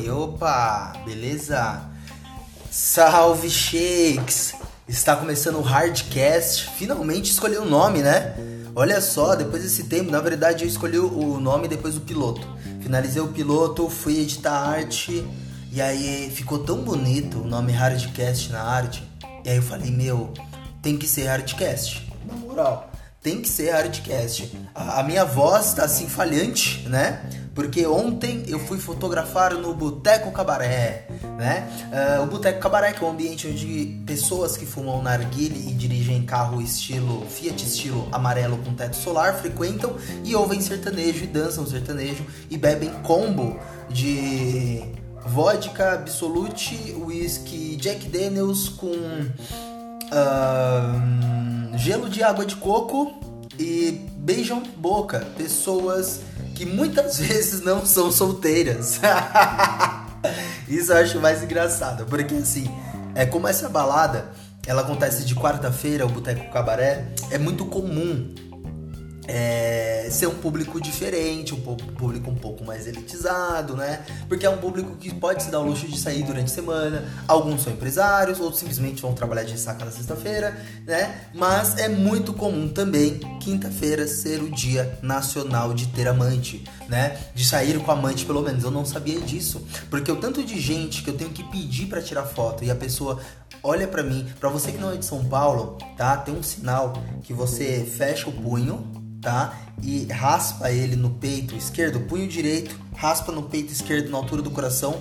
oi, 0.00 0.10
opa, 0.10 0.94
beleza? 1.04 1.82
Salve 2.70 3.50
Shakes! 3.50 4.54
Está 4.88 5.14
começando 5.14 5.56
o 5.56 5.60
Hardcast. 5.60 6.70
Finalmente 6.76 7.30
escolhi 7.30 7.56
o 7.56 7.62
um 7.62 7.68
nome, 7.68 8.00
né? 8.00 8.34
Olha 8.74 9.00
só, 9.00 9.34
depois 9.34 9.62
desse 9.62 9.84
tempo, 9.84 10.10
na 10.10 10.20
verdade 10.20 10.64
eu 10.64 10.68
escolhi 10.68 10.98
o 10.98 11.38
nome 11.38 11.68
depois 11.68 11.94
do 11.94 12.00
piloto. 12.00 12.46
Finalizei 12.80 13.20
o 13.20 13.28
piloto, 13.28 13.90
fui 13.90 14.20
editar 14.20 14.52
a 14.52 14.68
arte 14.68 15.26
e 15.70 15.82
aí 15.82 16.30
ficou 16.34 16.60
tão 16.60 16.78
bonito 16.82 17.40
o 17.40 17.46
nome 17.46 17.72
Hardcast 17.72 18.50
na 18.50 18.62
arte. 18.62 19.06
E 19.44 19.50
aí 19.50 19.56
eu 19.56 19.62
falei, 19.62 19.90
meu, 19.90 20.32
tem 20.80 20.96
que 20.96 21.06
ser 21.06 21.26
Hardcast. 21.26 22.10
Na 22.26 22.34
moral, 22.34 22.90
tem 23.22 23.42
que 23.42 23.48
ser 23.48 23.70
Hardcast. 23.70 24.56
A, 24.74 25.00
a 25.00 25.02
minha 25.02 25.24
voz 25.24 25.74
tá 25.74 25.84
assim 25.84 26.08
falhante, 26.08 26.88
né? 26.88 27.20
Porque 27.54 27.86
ontem 27.86 28.44
eu 28.46 28.58
fui 28.60 28.78
fotografar 28.78 29.54
no 29.54 29.74
Boteco 29.74 30.30
Cabaré, 30.30 31.08
né? 31.36 31.68
Uh, 31.90 32.22
o 32.22 32.26
Boteco 32.26 32.60
Cabaré 32.60 32.92
que 32.92 33.02
é 33.02 33.06
um 33.06 33.10
ambiente 33.10 33.48
onde 33.48 34.00
pessoas 34.06 34.56
que 34.56 34.64
fumam 34.64 35.02
narguile 35.02 35.68
e 35.68 35.74
dirigem 35.74 36.22
carro 36.22 36.60
estilo 36.60 37.26
Fiat 37.26 37.64
estilo 37.64 38.08
amarelo 38.12 38.58
com 38.58 38.72
teto 38.74 38.94
solar 38.96 39.34
frequentam 39.34 39.96
e 40.24 40.34
ouvem 40.34 40.60
sertanejo 40.60 41.24
e 41.24 41.26
dançam 41.26 41.66
sertanejo 41.66 42.24
e 42.48 42.56
bebem 42.56 42.90
combo 43.02 43.58
de 43.88 44.82
vodka, 45.26 45.94
absolute, 45.94 46.94
whisky, 46.98 47.76
Jack 47.76 48.08
Daniels 48.08 48.68
com 48.68 48.92
uh, 50.10 51.78
gelo 51.78 52.08
de 52.08 52.22
água 52.22 52.46
de 52.46 52.56
coco 52.56 53.12
e 53.58 54.06
beijam 54.16 54.62
boca 54.76 55.26
pessoas 55.36 56.20
que 56.60 56.66
muitas 56.66 57.16
vezes 57.26 57.62
não 57.62 57.86
são 57.86 58.12
solteiras. 58.12 59.00
Isso 60.68 60.92
eu 60.92 60.98
acho 60.98 61.18
mais 61.18 61.42
engraçado, 61.42 62.04
porque 62.04 62.34
assim, 62.34 62.70
é 63.14 63.24
como 63.24 63.48
essa 63.48 63.66
balada, 63.66 64.30
ela 64.66 64.82
acontece 64.82 65.24
de 65.24 65.34
quarta-feira, 65.34 66.04
o 66.04 66.08
Boteco 66.10 66.52
Cabaré, 66.52 67.06
é 67.30 67.38
muito 67.38 67.64
comum 67.64 68.34
é, 69.32 70.08
ser 70.10 70.26
um 70.26 70.34
público 70.34 70.80
diferente, 70.80 71.54
um 71.54 71.60
público 71.60 72.28
um 72.28 72.34
pouco 72.34 72.64
mais 72.64 72.88
elitizado, 72.88 73.76
né? 73.76 74.04
Porque 74.28 74.44
é 74.44 74.50
um 74.50 74.58
público 74.58 74.96
que 74.96 75.14
pode 75.14 75.44
se 75.44 75.50
dar 75.50 75.60
o 75.60 75.62
luxo 75.62 75.86
de 75.86 75.96
sair 75.98 76.24
durante 76.24 76.46
a 76.46 76.54
semana. 76.54 77.04
Alguns 77.28 77.62
são 77.62 77.72
empresários, 77.72 78.40
outros 78.40 78.58
simplesmente 78.58 79.00
vão 79.00 79.14
trabalhar 79.14 79.44
de 79.44 79.56
saca 79.56 79.84
na 79.84 79.92
sexta-feira, 79.92 80.60
né? 80.84 81.26
Mas 81.32 81.78
é 81.78 81.88
muito 81.88 82.34
comum 82.34 82.68
também 82.68 83.20
quinta-feira 83.40 84.04
ser 84.08 84.42
o 84.42 84.50
dia 84.50 84.98
nacional 85.00 85.72
de 85.72 85.86
ter 85.86 86.08
amante, 86.08 86.64
né? 86.88 87.16
De 87.32 87.44
sair 87.44 87.78
com 87.78 87.92
amante, 87.92 88.26
pelo 88.26 88.42
menos. 88.42 88.64
Eu 88.64 88.72
não 88.72 88.84
sabia 88.84 89.20
disso, 89.20 89.64
porque 89.88 90.10
o 90.10 90.16
tanto 90.16 90.42
de 90.42 90.60
gente 90.60 91.04
que 91.04 91.10
eu 91.10 91.16
tenho 91.16 91.30
que 91.30 91.44
pedir 91.44 91.86
para 91.86 92.02
tirar 92.02 92.24
foto 92.24 92.64
e 92.64 92.70
a 92.70 92.74
pessoa 92.74 93.20
olha 93.62 93.86
para 93.86 94.02
mim, 94.02 94.26
para 94.40 94.48
você 94.48 94.72
que 94.72 94.78
não 94.78 94.90
é 94.90 94.96
de 94.96 95.04
São 95.04 95.24
Paulo, 95.24 95.78
tá? 95.96 96.16
Tem 96.16 96.34
um 96.34 96.42
sinal 96.42 96.94
que 97.22 97.32
você 97.32 97.84
fecha 97.84 98.28
o 98.28 98.32
punho 98.32 98.99
tá? 99.20 99.54
E 99.82 100.06
raspa 100.06 100.70
ele 100.70 100.96
no 100.96 101.10
peito 101.10 101.54
esquerdo, 101.54 102.00
punho 102.00 102.28
direito, 102.28 102.78
raspa 102.96 103.32
no 103.32 103.42
peito 103.42 103.72
esquerdo 103.72 104.10
na 104.10 104.18
altura 104.18 104.42
do 104.42 104.50
coração 104.50 105.00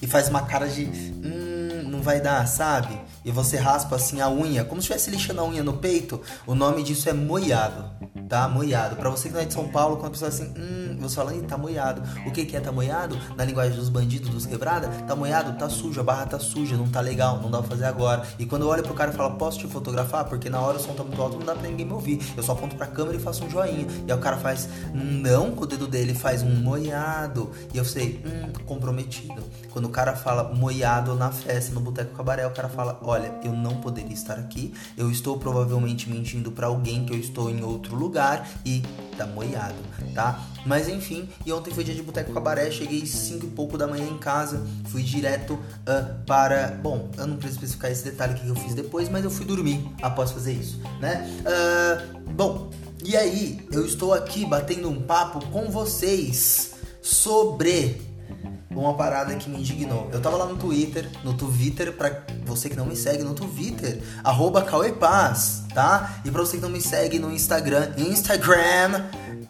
e 0.00 0.06
faz 0.06 0.28
uma 0.28 0.42
cara 0.42 0.68
de 0.68 0.84
hum, 0.84 1.88
não 1.88 2.02
vai 2.02 2.20
dar, 2.20 2.46
sabe? 2.46 2.98
E 3.28 3.30
você 3.30 3.58
raspa 3.58 3.96
assim 3.96 4.22
a 4.22 4.30
unha, 4.30 4.64
como 4.64 4.80
se 4.80 4.86
estivesse 4.86 5.10
lixando 5.10 5.42
a 5.42 5.44
unha 5.44 5.62
no 5.62 5.74
peito. 5.74 6.18
O 6.46 6.54
nome 6.54 6.82
disso 6.82 7.10
é 7.10 7.12
moiado 7.12 7.84
tá 8.28 8.46
moiado. 8.46 8.96
Para 8.96 9.10
você 9.10 9.28
que 9.28 9.34
não 9.34 9.40
é 9.40 9.44
de 9.46 9.54
São 9.54 9.66
Paulo, 9.68 9.96
quando 9.96 10.08
a 10.08 10.10
pessoa 10.10 10.28
assim, 10.28 10.52
hum, 10.56 10.98
você 11.00 11.16
fala, 11.16 11.32
tá 11.42 11.56
moiado. 11.56 12.02
O 12.26 12.30
que 12.30 12.44
que 12.44 12.56
é 12.56 12.60
tá 12.60 12.70
moiado? 12.70 13.18
Na 13.36 13.44
linguagem 13.44 13.76
dos 13.76 13.88
bandidos, 13.88 14.28
dos 14.28 14.46
quebrada, 14.46 14.88
tá 15.06 15.16
moiado, 15.16 15.58
tá 15.58 15.68
sujo, 15.68 15.98
a 16.00 16.04
barra 16.04 16.26
tá 16.26 16.38
suja, 16.38 16.76
não 16.76 16.86
tá 16.88 17.00
legal, 17.00 17.40
não 17.40 17.50
dá 17.50 17.58
pra 17.58 17.68
fazer 17.68 17.86
agora. 17.86 18.22
E 18.38 18.44
quando 18.44 18.62
eu 18.62 18.68
olho 18.68 18.82
pro 18.82 18.94
cara 18.94 19.10
e 19.10 19.14
falo, 19.14 19.36
posso 19.36 19.58
te 19.58 19.66
fotografar? 19.66 20.26
Porque 20.26 20.50
na 20.50 20.60
hora 20.60 20.76
o 20.76 20.80
som 20.80 20.92
tá 20.92 21.02
muito 21.02 21.20
alto, 21.20 21.38
não 21.38 21.46
dá 21.46 21.54
pra 21.54 21.68
ninguém 21.68 21.86
me 21.86 21.92
ouvir. 21.92 22.20
Eu 22.36 22.42
só 22.42 22.52
aponto 22.52 22.76
pra 22.76 22.86
câmera 22.86 23.16
e 23.16 23.20
faço 23.20 23.44
um 23.44 23.50
joinha. 23.50 23.86
E 24.06 24.12
aí 24.12 24.18
o 24.18 24.20
cara 24.20 24.36
faz, 24.36 24.68
não 24.92 25.52
com 25.52 25.64
o 25.64 25.66
dedo 25.66 25.86
dele, 25.86 26.14
faz 26.14 26.42
um 26.42 26.54
moiado. 26.54 27.50
E 27.72 27.78
eu 27.78 27.84
sei, 27.84 28.22
hum, 28.26 28.52
comprometido. 28.66 29.42
Quando 29.70 29.86
o 29.86 29.90
cara 29.90 30.14
fala 30.14 30.52
moiado 30.52 31.14
na 31.14 31.30
festa, 31.30 31.72
no 31.72 31.80
boteco 31.80 32.14
cabaré, 32.14 32.46
o 32.46 32.50
cara 32.50 32.68
fala, 32.68 32.98
olha, 33.02 33.17
eu 33.44 33.52
não 33.52 33.80
poderia 33.80 34.12
estar 34.12 34.38
aqui, 34.38 34.72
eu 34.96 35.10
estou 35.10 35.38
provavelmente 35.38 36.10
mentindo 36.10 36.50
para 36.50 36.66
alguém 36.66 37.04
que 37.04 37.12
eu 37.12 37.18
estou 37.18 37.50
em 37.50 37.62
outro 37.62 37.94
lugar 37.94 38.08
lugar 38.08 38.48
e 38.64 38.82
tá 39.16 39.26
moiado, 39.26 39.76
tá? 40.14 40.44
Mas 40.64 40.88
enfim, 40.88 41.28
e 41.44 41.52
ontem 41.52 41.72
foi 41.72 41.84
dia 41.84 41.94
de 41.94 42.02
boteco 42.02 42.32
cabaré, 42.32 42.70
cheguei 42.70 43.04
5 43.06 43.46
e 43.46 43.48
pouco 43.50 43.76
da 43.76 43.86
manhã 43.86 44.06
em 44.06 44.18
casa, 44.18 44.66
fui 44.86 45.02
direto 45.02 45.54
uh, 45.54 46.24
para. 46.26 46.78
Bom, 46.82 47.10
eu 47.16 47.26
não 47.26 47.36
preciso 47.36 47.56
especificar 47.56 47.90
esse 47.90 48.04
detalhe 48.04 48.34
que 48.34 48.46
eu 48.46 48.54
fiz 48.54 48.74
depois, 48.74 49.08
mas 49.08 49.24
eu 49.24 49.30
fui 49.30 49.44
dormir 49.44 49.86
após 50.02 50.30
fazer 50.30 50.52
isso, 50.52 50.80
né? 51.00 51.28
Uh, 51.40 52.30
bom, 52.32 52.70
e 53.04 53.16
aí, 53.16 53.60
eu 53.70 53.84
estou 53.84 54.12
aqui 54.12 54.44
batendo 54.44 54.88
um 54.88 55.02
papo 55.02 55.44
com 55.46 55.70
vocês 55.70 56.74
sobre 57.00 58.07
uma 58.70 58.94
parada 58.94 59.34
que 59.36 59.48
me 59.48 59.58
indignou. 59.58 60.08
Eu 60.12 60.20
tava 60.20 60.36
lá 60.36 60.46
no 60.46 60.56
Twitter, 60.56 61.08
no 61.24 61.34
Twitter, 61.34 61.92
pra 61.92 62.22
você 62.44 62.68
que 62.68 62.76
não 62.76 62.86
me 62.86 62.96
segue 62.96 63.22
no 63.22 63.34
Twitter, 63.34 64.00
arroba 64.22 64.62
Paz, 64.98 65.64
tá? 65.74 66.20
E 66.24 66.30
pra 66.30 66.42
você 66.42 66.56
que 66.56 66.62
não 66.62 66.70
me 66.70 66.80
segue 66.80 67.18
no 67.18 67.32
Instagram, 67.32 67.92
Instagram, 67.96 69.04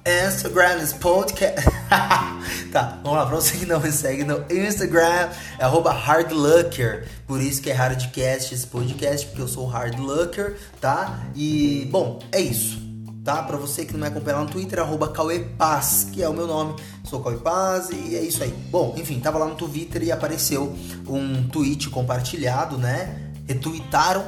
Instagram 0.06 0.86
podcast. 1.00 1.68
tá, 2.72 2.98
vamos 3.02 3.18
lá, 3.18 3.26
pra 3.26 3.36
você 3.36 3.56
que 3.56 3.66
não 3.66 3.80
me 3.80 3.92
segue 3.92 4.24
no 4.24 4.44
Instagram, 4.50 5.30
é 5.58 5.64
arroba 5.64 5.92
hardlucker. 5.92 7.08
Por 7.26 7.40
isso 7.40 7.60
que 7.60 7.70
é 7.70 7.74
hardcast 7.74 8.54
esse 8.54 8.66
podcast, 8.66 9.26
porque 9.26 9.42
eu 9.42 9.48
sou 9.48 9.66
hardlucker, 9.66 10.56
tá? 10.80 11.20
E, 11.34 11.88
bom, 11.90 12.18
é 12.32 12.40
isso 12.40 12.87
tá? 13.24 13.42
Para 13.42 13.56
você 13.56 13.84
que 13.84 13.92
não 13.92 14.00
me 14.00 14.06
acompanha 14.06 14.38
lá 14.38 14.44
no 14.44 14.50
Twitter, 14.50 14.78
arroba 14.78 15.12
Paz, 15.56 16.08
que 16.12 16.22
é 16.22 16.28
o 16.28 16.32
meu 16.32 16.46
nome. 16.46 16.74
Sou 17.04 17.22
Cauê 17.22 17.36
Paz 17.36 17.90
e 17.90 18.16
é 18.16 18.22
isso 18.22 18.42
aí. 18.42 18.50
Bom, 18.70 18.94
enfim, 18.96 19.20
tava 19.20 19.38
lá 19.38 19.46
no 19.46 19.54
Twitter 19.54 20.02
e 20.02 20.12
apareceu 20.12 20.76
um 21.06 21.48
tweet 21.48 21.90
compartilhado, 21.90 22.78
né? 22.78 23.32
Retweetaram 23.46 24.24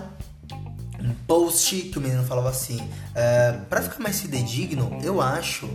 um 1.00 1.14
post 1.26 1.76
que 1.76 1.98
o 1.98 2.00
menino 2.00 2.24
falava 2.24 2.50
assim: 2.50 2.80
é, 3.14 3.52
para 3.68 3.82
ficar 3.82 4.00
mais 4.00 4.20
fidedigno, 4.20 4.98
eu 5.02 5.20
acho 5.20 5.68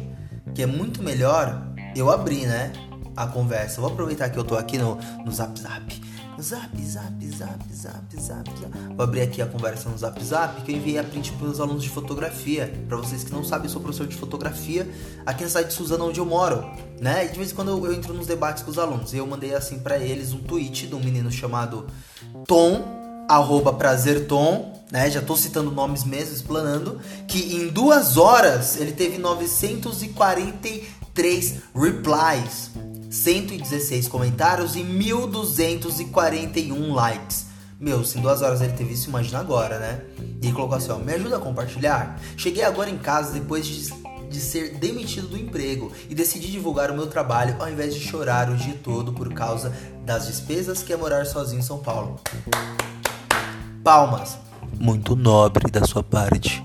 que 0.54 0.62
é 0.62 0.66
muito 0.66 1.04
melhor 1.04 1.68
eu 1.96 2.10
abrir, 2.12 2.46
né? 2.46 2.72
A 3.16 3.28
conversa. 3.28 3.80
Vou 3.80 3.90
aproveitar 3.90 4.30
que 4.30 4.38
eu 4.38 4.44
tô 4.44 4.58
aqui 4.58 4.78
no, 4.78 4.96
no 5.24 5.32
Zap 5.32 5.58
Zap 5.60 6.05
Zap, 6.42 6.82
zap, 6.82 7.14
zap, 7.32 7.64
zap, 7.74 8.20
zap, 8.20 8.20
zap. 8.20 8.52
Vou 8.96 9.04
abrir 9.04 9.22
aqui 9.22 9.42
a 9.42 9.46
conversa 9.46 9.88
no 9.88 9.98
Zap 9.98 10.22
Zap 10.22 10.64
que 10.64 10.74
eu 10.74 10.76
enviei 10.76 11.00
a 11.00 11.04
print 11.04 11.32
para 11.32 11.48
os 11.48 11.62
alunos 11.62 11.82
de 11.82 11.90
fotografia. 11.90 12.74
Para 12.90 12.98
vocês 12.98 13.24
que 13.24 13.32
não 13.32 13.42
sabem, 13.42 13.68
eu 13.68 13.72
sou 13.72 13.82
professor 13.82 14.06
de 14.06 14.18
fotografia 14.18 14.86
aqui 15.26 15.44
na 15.44 15.50
cidade 15.50 15.70
de 15.70 15.74
Suzano, 15.74 16.10
onde 16.10 16.20
eu 16.20 16.26
moro, 16.26 16.70
né? 17.00 17.26
E 17.26 17.30
de 17.30 17.38
vez 17.38 17.52
em 17.52 17.56
quando 17.56 17.70
eu, 17.70 17.86
eu 17.86 17.94
entro 17.94 18.14
nos 18.14 18.28
debates 18.28 18.64
com 18.64 18.72
os 18.72 18.78
alunos. 18.78 19.14
E 19.14 19.18
eu 19.18 19.26
mandei 19.26 19.56
assim 19.56 19.80
para 19.80 19.98
eles 19.98 20.34
um 20.34 20.40
tweet 20.40 20.88
de 20.88 20.96
um 20.96 21.00
menino 21.00 21.32
chamado 21.32 21.88
Tom, 22.46 22.84
arroba 23.30 23.72
prazer 23.72 24.28
Tom, 24.28 24.84
né? 24.92 25.10
Já 25.10 25.22
tô 25.22 25.38
citando 25.38 25.72
nomes 25.72 26.04
mesmo, 26.04 26.36
explanando, 26.36 27.00
que 27.30 27.56
em 27.56 27.70
duas 27.70 28.18
horas 28.18 28.76
ele 28.76 28.92
teve 28.92 29.18
943 29.18 31.56
replies. 31.74 32.72
116 33.16 34.10
comentários 34.10 34.76
e 34.76 34.84
1241 34.84 36.94
likes. 36.94 37.46
Meu, 37.80 38.04
se 38.04 38.18
em 38.18 38.22
duas 38.22 38.42
horas 38.42 38.62
ele 38.62 38.74
teve 38.74 38.94
isso, 38.94 39.10
imagina 39.10 39.40
agora, 39.40 39.80
né? 39.80 40.02
E 40.42 40.48
ele 40.48 40.54
colocou 40.54 40.78
assim: 40.78 40.92
ó, 40.92 40.98
me 40.98 41.14
ajuda 41.14 41.38
a 41.38 41.40
compartilhar? 41.40 42.20
Cheguei 42.36 42.64
agora 42.64 42.90
em 42.90 42.98
casa 42.98 43.34
depois 43.34 43.66
de, 43.66 43.92
de 44.30 44.40
ser 44.40 44.78
demitido 44.78 45.28
do 45.28 45.38
emprego 45.38 45.92
e 46.10 46.16
decidi 46.16 46.52
divulgar 46.52 46.92
o 46.92 46.94
meu 46.94 47.08
trabalho 47.08 47.56
ao 47.60 47.70
invés 47.70 47.94
de 47.94 48.02
chorar 48.02 48.50
o 48.50 48.56
dia 48.56 48.78
todo 48.84 49.14
por 49.14 49.34
causa 49.34 49.72
das 50.06 50.28
despesas 50.28 50.84
que 50.84 50.92
é 50.92 50.98
morar 50.98 51.26
sozinho 51.26 51.60
em 51.60 51.64
São 51.64 51.80
Paulo. 51.80 52.20
Palmas. 53.84 54.38
Muito 54.78 55.16
nobre 55.16 55.72
da 55.72 55.86
sua 55.86 56.04
parte. 56.04 56.64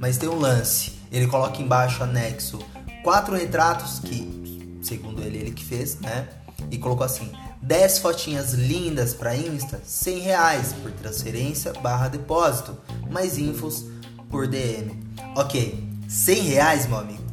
Mas 0.00 0.18
tem 0.18 0.28
um 0.28 0.38
lance. 0.38 0.94
Ele 1.12 1.28
coloca 1.28 1.62
embaixo 1.62 2.02
anexo 2.02 2.58
quatro 3.04 3.36
retratos 3.36 4.00
que 4.00 4.45
segundo 4.86 5.22
ele, 5.22 5.38
ele 5.38 5.50
que 5.50 5.64
fez, 5.64 5.98
né? 6.00 6.28
E 6.70 6.78
colocou 6.78 7.04
assim: 7.04 7.30
10 7.62 7.98
fotinhas 7.98 8.52
lindas 8.54 9.12
para 9.12 9.36
Insta, 9.36 9.80
100 9.84 10.18
reais 10.20 10.72
por 10.72 10.90
transferência 10.92 11.72
barra 11.74 12.08
depósito, 12.08 12.76
mais 13.10 13.38
infos 13.38 13.86
por 14.30 14.46
DM. 14.46 14.96
Ok, 15.34 15.84
100 16.08 16.42
reais, 16.42 16.86
meu 16.86 16.98
amigo. 16.98 17.24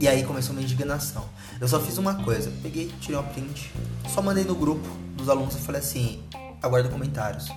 E 0.00 0.08
aí 0.08 0.24
começou 0.24 0.52
uma 0.52 0.62
indignação. 0.62 1.24
Eu 1.60 1.66
só 1.66 1.80
fiz 1.80 1.98
uma 1.98 2.14
coisa, 2.22 2.52
peguei, 2.62 2.92
tirei 3.00 3.16
uma 3.16 3.24
print, 3.24 3.72
só 4.14 4.22
mandei 4.22 4.44
no 4.44 4.54
grupo 4.54 4.88
dos 5.16 5.28
alunos 5.28 5.54
e 5.54 5.58
falei 5.58 5.80
assim: 5.80 6.22
aguardo 6.62 6.88
comentários. 6.88 7.48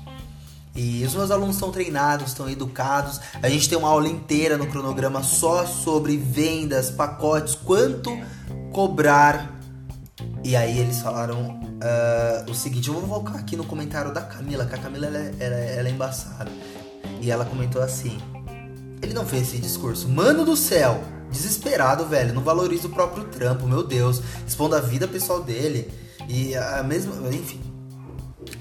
E 0.74 1.04
os 1.04 1.14
meus 1.14 1.30
alunos 1.32 1.56
estão 1.56 1.70
treinados, 1.70 2.28
estão 2.28 2.50
educados. 2.50 3.20
A 3.42 3.50
gente 3.50 3.68
tem 3.68 3.78
uma 3.78 3.90
aula 3.90 4.08
inteira 4.08 4.58
no 4.58 4.68
cronograma 4.68 5.22
só 5.22 5.66
sobre 5.66 6.16
vendas, 6.16 6.90
pacotes, 6.90 7.56
quanto 7.56 8.10
cobrar. 8.72 9.60
E 10.44 10.56
aí 10.56 10.80
eles 10.80 11.02
falaram 11.02 11.60
uh, 11.60 12.50
o 12.50 12.54
seguinte, 12.54 12.88
eu 12.88 12.96
vou 12.96 13.04
voltar 13.06 13.38
aqui 13.38 13.56
no 13.56 13.64
comentário 13.64 14.14
da 14.14 14.22
Camila, 14.22 14.66
que 14.66 14.76
a 14.76 14.78
Camila 14.78 15.08
ela, 15.08 15.20
ela, 15.40 15.56
ela 15.56 15.88
é 15.88 15.92
embaçada. 15.92 16.52
E 17.20 17.30
ela 17.30 17.46
comentou 17.46 17.82
assim: 17.82 18.18
ele 19.02 19.14
não 19.14 19.26
fez 19.26 19.50
esse 19.50 19.58
discurso. 19.60 20.08
Mano 20.10 20.44
do 20.46 20.56
céu, 20.56 21.04
desesperado, 21.32 22.06
velho, 22.06 22.34
não 22.34 22.44
valoriza 22.44 22.88
o 22.88 22.92
próprio 22.92 23.26
trampo, 23.26 23.68
meu 23.68 23.84
Deus, 23.84 24.22
expondo 24.48 24.76
a 24.76 24.80
vida 24.80 25.08
pessoal 25.08 25.44
dele. 25.44 25.92
E 26.28 26.56
a 26.56 26.84
mesma, 26.84 27.14
enfim, 27.30 27.60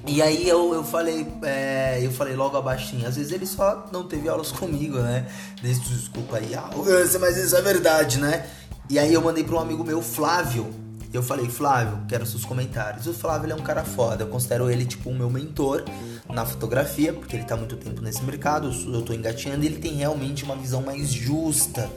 e 0.07 0.21
aí 0.23 0.49
eu, 0.49 0.75
eu 0.75 0.85
falei, 0.85 1.27
é, 1.43 1.99
eu 2.03 2.11
falei 2.11 2.35
logo 2.35 2.57
abaixinho, 2.57 3.07
às 3.07 3.17
vezes 3.17 3.33
ele 3.33 3.47
só 3.47 3.87
não 3.93 4.07
teve 4.07 4.29
aulas 4.29 4.51
comigo, 4.53 4.99
né? 4.99 5.27
Desculpa 5.63 6.39
aí, 6.39 6.55
arrogância, 6.55 7.19
mas 7.19 7.37
isso 7.37 7.57
é 7.57 7.63
verdade, 7.63 8.19
né? 8.19 8.47
E 8.91 8.99
aí 8.99 9.15
eu 9.15 9.23
mandei 9.23 9.45
para 9.45 9.55
um 9.55 9.61
amigo 9.61 9.85
meu, 9.85 10.03
Flávio. 10.03 10.69
Eu 11.13 11.23
falei, 11.23 11.49
Flávio, 11.49 12.01
quero 12.09 12.27
seus 12.27 12.45
comentários. 12.45 13.07
O 13.07 13.15
Flávio 13.15 13.53
é 13.53 13.55
um 13.55 13.63
cara 13.63 13.85
foda, 13.85 14.25
eu 14.25 14.27
considero 14.27 14.69
ele 14.69 14.85
tipo 14.85 15.11
o 15.11 15.15
meu 15.15 15.31
mentor 15.31 15.85
na 16.29 16.45
fotografia, 16.45 17.13
porque 17.13 17.37
ele 17.37 17.45
tá 17.45 17.57
muito 17.57 17.77
tempo 17.77 18.03
nesse 18.03 18.21
mercado, 18.25 18.69
eu 18.93 19.03
tô 19.03 19.13
engatinhando 19.13 19.63
e 19.63 19.69
ele 19.69 19.79
tem 19.79 19.95
realmente 19.95 20.43
uma 20.43 20.57
visão 20.57 20.83
mais 20.83 21.09
justa 21.13 21.89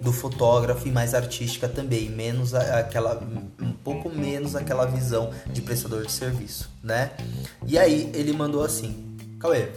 do 0.00 0.12
fotógrafo 0.12 0.88
e 0.88 0.90
mais 0.90 1.14
artística 1.14 1.68
também, 1.68 2.08
menos 2.08 2.52
aquela 2.52 3.22
um 3.60 3.72
pouco 3.72 4.08
menos 4.08 4.56
aquela 4.56 4.86
visão 4.86 5.30
de 5.52 5.62
prestador 5.62 6.04
de 6.04 6.10
serviço, 6.10 6.68
né? 6.82 7.12
E 7.64 7.78
aí 7.78 8.10
ele 8.12 8.32
mandou 8.32 8.64
assim: 8.64 9.16
"Cauê, 9.38 9.68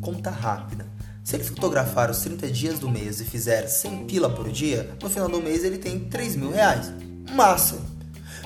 conta 0.00 0.30
rápida. 0.30 0.81
Se 1.22 1.36
ele 1.36 1.44
fotografar 1.44 2.10
os 2.10 2.18
30 2.20 2.48
dias 2.48 2.78
do 2.78 2.90
mês 2.90 3.20
e 3.20 3.24
fizer 3.24 3.66
100 3.66 4.06
pila 4.06 4.28
por 4.28 4.50
dia, 4.50 4.96
no 5.02 5.08
final 5.08 5.28
do 5.28 5.40
mês 5.40 5.64
ele 5.64 5.78
tem 5.78 6.00
3 6.00 6.36
mil 6.36 6.50
reais. 6.50 6.92
Massa! 7.34 7.78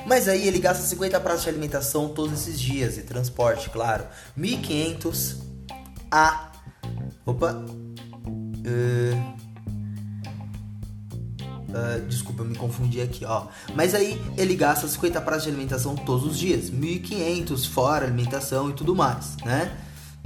Mas 0.06 0.28
aí 0.28 0.46
ele 0.46 0.58
gasta 0.58 0.82
50 0.84 1.18
pratos 1.20 1.42
de 1.42 1.48
alimentação 1.48 2.08
todos 2.08 2.32
esses 2.40 2.60
dias 2.60 2.96
e 2.96 3.02
transporte, 3.02 3.70
claro. 3.70 4.04
1.500 4.38 5.36
a. 6.10 6.52
Opa! 7.24 7.52
Uh, 7.54 9.36
Uh, 11.68 12.00
desculpa, 12.06 12.42
eu 12.42 12.46
me 12.46 12.54
confundi 12.56 13.02
aqui, 13.02 13.24
ó. 13.24 13.48
Mas 13.74 13.94
aí 13.94 14.18
ele 14.38 14.54
gasta 14.54 14.88
50 14.88 15.20
pratos 15.20 15.42
de 15.42 15.50
alimentação 15.50 15.94
todos 15.94 16.24
os 16.24 16.38
dias, 16.38 16.70
1.500 16.70 17.68
fora 17.68 18.06
alimentação 18.06 18.70
e 18.70 18.72
tudo 18.72 18.94
mais, 18.94 19.36
né? 19.44 19.76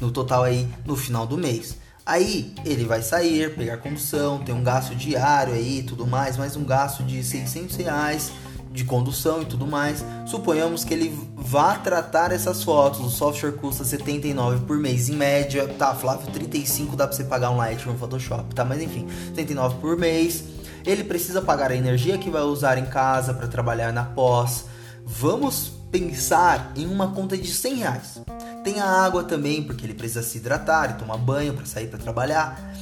No 0.00 0.12
total 0.12 0.44
aí 0.44 0.68
no 0.84 0.94
final 0.94 1.26
do 1.26 1.36
mês. 1.36 1.79
Aí 2.10 2.52
ele 2.64 2.86
vai 2.86 3.02
sair, 3.02 3.54
pegar 3.54 3.76
condução, 3.76 4.40
tem 4.40 4.52
um 4.52 4.64
gasto 4.64 4.96
diário 4.96 5.54
aí 5.54 5.84
tudo 5.84 6.04
mais, 6.04 6.36
mais 6.36 6.56
um 6.56 6.64
gasto 6.64 7.04
de 7.04 7.22
600 7.22 7.76
reais 7.76 8.32
de 8.72 8.82
condução 8.82 9.42
e 9.42 9.44
tudo 9.44 9.64
mais. 9.64 10.04
Suponhamos 10.26 10.82
que 10.82 10.92
ele 10.92 11.16
vá 11.36 11.76
tratar 11.76 12.32
essas 12.32 12.64
fotos. 12.64 12.98
O 12.98 13.08
software 13.08 13.52
custa 13.52 13.84
79 13.84 14.66
por 14.66 14.76
mês 14.76 15.08
em 15.08 15.14
média. 15.14 15.68
Tá, 15.78 15.94
Flávio, 15.94 16.26
35 16.32 16.96
dá 16.96 17.06
pra 17.06 17.16
você 17.16 17.22
pagar 17.22 17.52
um 17.52 17.56
Lightroom 17.58 17.96
Photoshop, 17.96 18.56
tá? 18.56 18.64
Mas 18.64 18.82
enfim, 18.82 19.06
79 19.28 19.76
por 19.80 19.96
mês 19.96 20.42
ele 20.84 21.04
precisa 21.04 21.40
pagar 21.40 21.70
a 21.70 21.76
energia 21.76 22.18
que 22.18 22.28
vai 22.28 22.42
usar 22.42 22.76
em 22.76 22.86
casa 22.86 23.32
para 23.32 23.46
trabalhar 23.46 23.92
na 23.92 24.02
pós. 24.02 24.64
Vamos 25.06 25.70
pensar 25.92 26.72
em 26.74 26.86
uma 26.86 27.12
conta 27.12 27.38
de 27.38 27.52
100 27.52 27.74
reais. 27.76 28.20
Tem 28.70 28.78
a 28.78 28.86
água 28.86 29.24
também, 29.24 29.64
porque 29.64 29.84
ele 29.84 29.94
precisa 29.94 30.22
se 30.22 30.38
hidratar 30.38 30.92
e 30.92 30.94
tomar 30.94 31.16
banho 31.16 31.52
para 31.54 31.66
sair 31.66 31.88
para 31.88 31.98
trabalhar. 31.98 32.72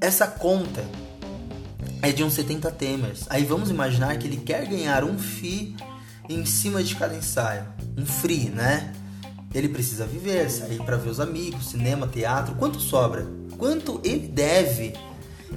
Essa 0.00 0.26
conta 0.26 0.82
é 2.00 2.10
de 2.10 2.24
uns 2.24 2.32
70 2.32 2.70
temers. 2.70 3.26
Aí 3.28 3.44
vamos 3.44 3.68
imaginar 3.68 4.16
que 4.16 4.26
ele 4.26 4.38
quer 4.38 4.66
ganhar 4.66 5.04
um 5.04 5.18
FII 5.18 5.76
em 6.30 6.46
cima 6.46 6.82
de 6.82 6.96
cada 6.96 7.14
ensaio. 7.14 7.66
Um 7.98 8.06
free, 8.06 8.48
né? 8.48 8.94
Ele 9.52 9.68
precisa 9.68 10.06
viver, 10.06 10.50
sair 10.50 10.82
para 10.82 10.96
ver 10.96 11.10
os 11.10 11.20
amigos, 11.20 11.68
cinema, 11.68 12.08
teatro. 12.08 12.54
Quanto 12.54 12.80
sobra? 12.80 13.26
Quanto 13.58 14.00
ele 14.02 14.28
deve 14.28 14.94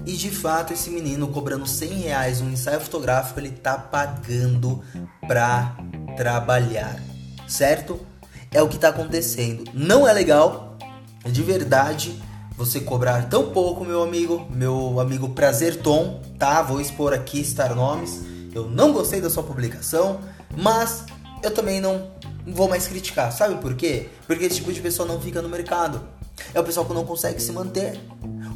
e 0.05 0.11
de 0.11 0.29
fato, 0.29 0.73
esse 0.73 0.89
menino 0.89 1.29
cobrando 1.29 1.65
100 1.65 1.89
reais 1.93 2.41
um 2.41 2.49
ensaio 2.49 2.81
fotográfico, 2.81 3.39
ele 3.39 3.51
tá 3.51 3.77
pagando 3.77 4.83
pra 5.25 5.77
trabalhar, 6.17 7.01
certo? 7.47 8.08
É 8.51 8.61
o 8.61 8.67
que 8.67 8.77
tá 8.77 8.89
acontecendo. 8.89 9.63
Não 9.73 10.07
é 10.07 10.13
legal, 10.13 10.77
de 11.25 11.43
verdade, 11.43 12.19
você 12.57 12.79
cobrar 12.79 13.29
tão 13.29 13.51
pouco, 13.51 13.85
meu 13.85 14.01
amigo, 14.01 14.47
meu 14.49 14.99
amigo 14.99 15.29
Prazer 15.29 15.77
Tom, 15.77 16.21
tá? 16.37 16.61
Vou 16.61 16.81
expor 16.81 17.13
aqui, 17.13 17.43
citar 17.43 17.75
nomes. 17.75 18.23
Eu 18.53 18.67
não 18.67 18.91
gostei 18.91 19.21
da 19.21 19.29
sua 19.29 19.43
publicação, 19.43 20.19
mas 20.57 21.05
eu 21.43 21.51
também 21.51 21.79
não 21.79 22.11
vou 22.47 22.67
mais 22.67 22.87
criticar. 22.87 23.31
Sabe 23.31 23.55
por 23.61 23.75
quê? 23.75 24.09
Porque 24.25 24.45
esse 24.45 24.55
tipo 24.55 24.73
de 24.73 24.81
pessoa 24.81 25.07
não 25.07 25.21
fica 25.21 25.41
no 25.41 25.49
mercado. 25.49 26.01
É 26.53 26.59
o 26.59 26.63
pessoal 26.63 26.85
que 26.85 26.93
não 26.93 27.05
consegue 27.05 27.41
se 27.41 27.51
manter. 27.51 27.99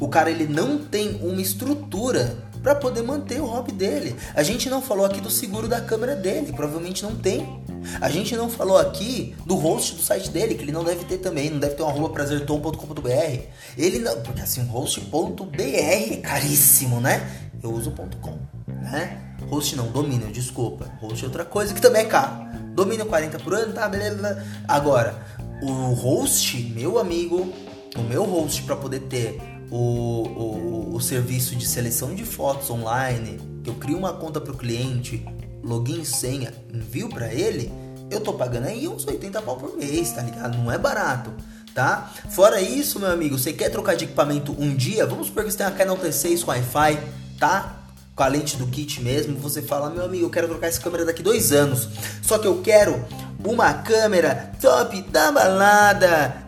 O 0.00 0.08
cara 0.08 0.30
ele 0.30 0.46
não 0.46 0.78
tem 0.78 1.20
uma 1.22 1.40
estrutura 1.40 2.36
para 2.64 2.74
poder 2.74 3.02
manter 3.02 3.42
o 3.42 3.44
hobby 3.44 3.72
dele. 3.72 4.16
A 4.34 4.42
gente 4.42 4.70
não 4.70 4.80
falou 4.80 5.04
aqui 5.04 5.20
do 5.20 5.28
seguro 5.28 5.68
da 5.68 5.82
câmera 5.82 6.16
dele, 6.16 6.50
provavelmente 6.50 7.02
não 7.02 7.14
tem. 7.14 7.62
A 8.00 8.08
gente 8.08 8.34
não 8.34 8.48
falou 8.48 8.78
aqui 8.78 9.36
do 9.44 9.54
host 9.54 9.96
do 9.96 10.02
site 10.02 10.30
dele, 10.30 10.54
que 10.54 10.62
ele 10.62 10.72
não 10.72 10.82
deve 10.82 11.04
ter 11.04 11.18
também, 11.18 11.50
não 11.50 11.58
deve 11.58 11.74
ter 11.74 11.82
um 11.82 11.88
arroba 11.88 12.08
prazertom.com.br. 12.08 13.40
Ele 13.76 13.98
não, 13.98 14.18
porque 14.22 14.40
assim, 14.40 14.64
host.br 14.64 15.60
é 15.60 16.16
caríssimo, 16.16 17.02
né? 17.02 17.50
Eu 17.62 17.70
uso 17.70 17.92
.com, 18.22 18.38
né? 18.66 19.20
Host 19.50 19.76
não, 19.76 19.88
domínio, 19.88 20.32
desculpa. 20.32 20.90
Host 21.02 21.22
é 21.22 21.26
outra 21.26 21.44
coisa 21.44 21.74
que 21.74 21.82
também 21.82 22.02
é 22.02 22.06
caro. 22.06 22.46
Domínio 22.74 23.04
40 23.04 23.38
por 23.40 23.52
ano, 23.52 23.74
tá, 23.74 23.86
beleza. 23.86 24.42
Agora, 24.66 25.22
o 25.62 25.92
host, 25.92 26.56
meu 26.74 26.98
amigo, 26.98 27.52
o 27.94 28.02
meu 28.02 28.24
host 28.24 28.62
para 28.62 28.74
poder 28.74 29.00
ter 29.00 29.53
o, 29.74 30.92
o, 30.92 30.94
o 30.94 31.00
serviço 31.00 31.56
de 31.56 31.66
seleção 31.66 32.14
de 32.14 32.24
fotos 32.24 32.70
online, 32.70 33.40
eu 33.66 33.74
crio 33.74 33.98
uma 33.98 34.12
conta 34.12 34.40
para 34.40 34.52
o 34.52 34.56
cliente, 34.56 35.26
login 35.64 36.02
e 36.02 36.06
senha, 36.06 36.54
envio 36.72 37.08
para 37.08 37.34
ele, 37.34 37.72
eu 38.08 38.20
tô 38.20 38.34
pagando 38.34 38.68
aí 38.68 38.86
uns 38.86 39.04
80 39.04 39.42
pau 39.42 39.56
por 39.56 39.76
mês, 39.76 40.12
tá 40.12 40.22
ligado? 40.22 40.56
Não 40.56 40.70
é 40.70 40.78
barato, 40.78 41.32
tá? 41.74 42.12
Fora 42.30 42.60
isso, 42.60 43.00
meu 43.00 43.10
amigo, 43.10 43.36
você 43.36 43.52
quer 43.52 43.68
trocar 43.68 43.96
de 43.96 44.04
equipamento 44.04 44.54
um 44.56 44.72
dia? 44.72 45.04
Vamos 45.06 45.26
supor 45.26 45.42
que 45.42 45.50
você 45.50 45.58
tem 45.58 45.66
uma 45.66 45.72
Canon 45.72 45.96
T6 45.96 46.44
com 46.44 46.52
Wi-Fi, 46.52 47.00
tá? 47.40 47.80
Com 48.14 48.22
a 48.22 48.28
lente 48.28 48.56
do 48.56 48.68
kit 48.68 49.02
mesmo, 49.02 49.36
você 49.40 49.60
fala, 49.60 49.90
meu 49.90 50.04
amigo, 50.04 50.26
eu 50.26 50.30
quero 50.30 50.46
trocar 50.46 50.68
essa 50.68 50.80
câmera 50.80 51.04
daqui 51.04 51.20
dois 51.20 51.50
anos. 51.50 51.88
Só 52.22 52.38
que 52.38 52.46
eu 52.46 52.62
quero 52.62 53.04
uma 53.44 53.74
câmera 53.74 54.52
top 54.60 55.02
da 55.10 55.32
balada. 55.32 56.44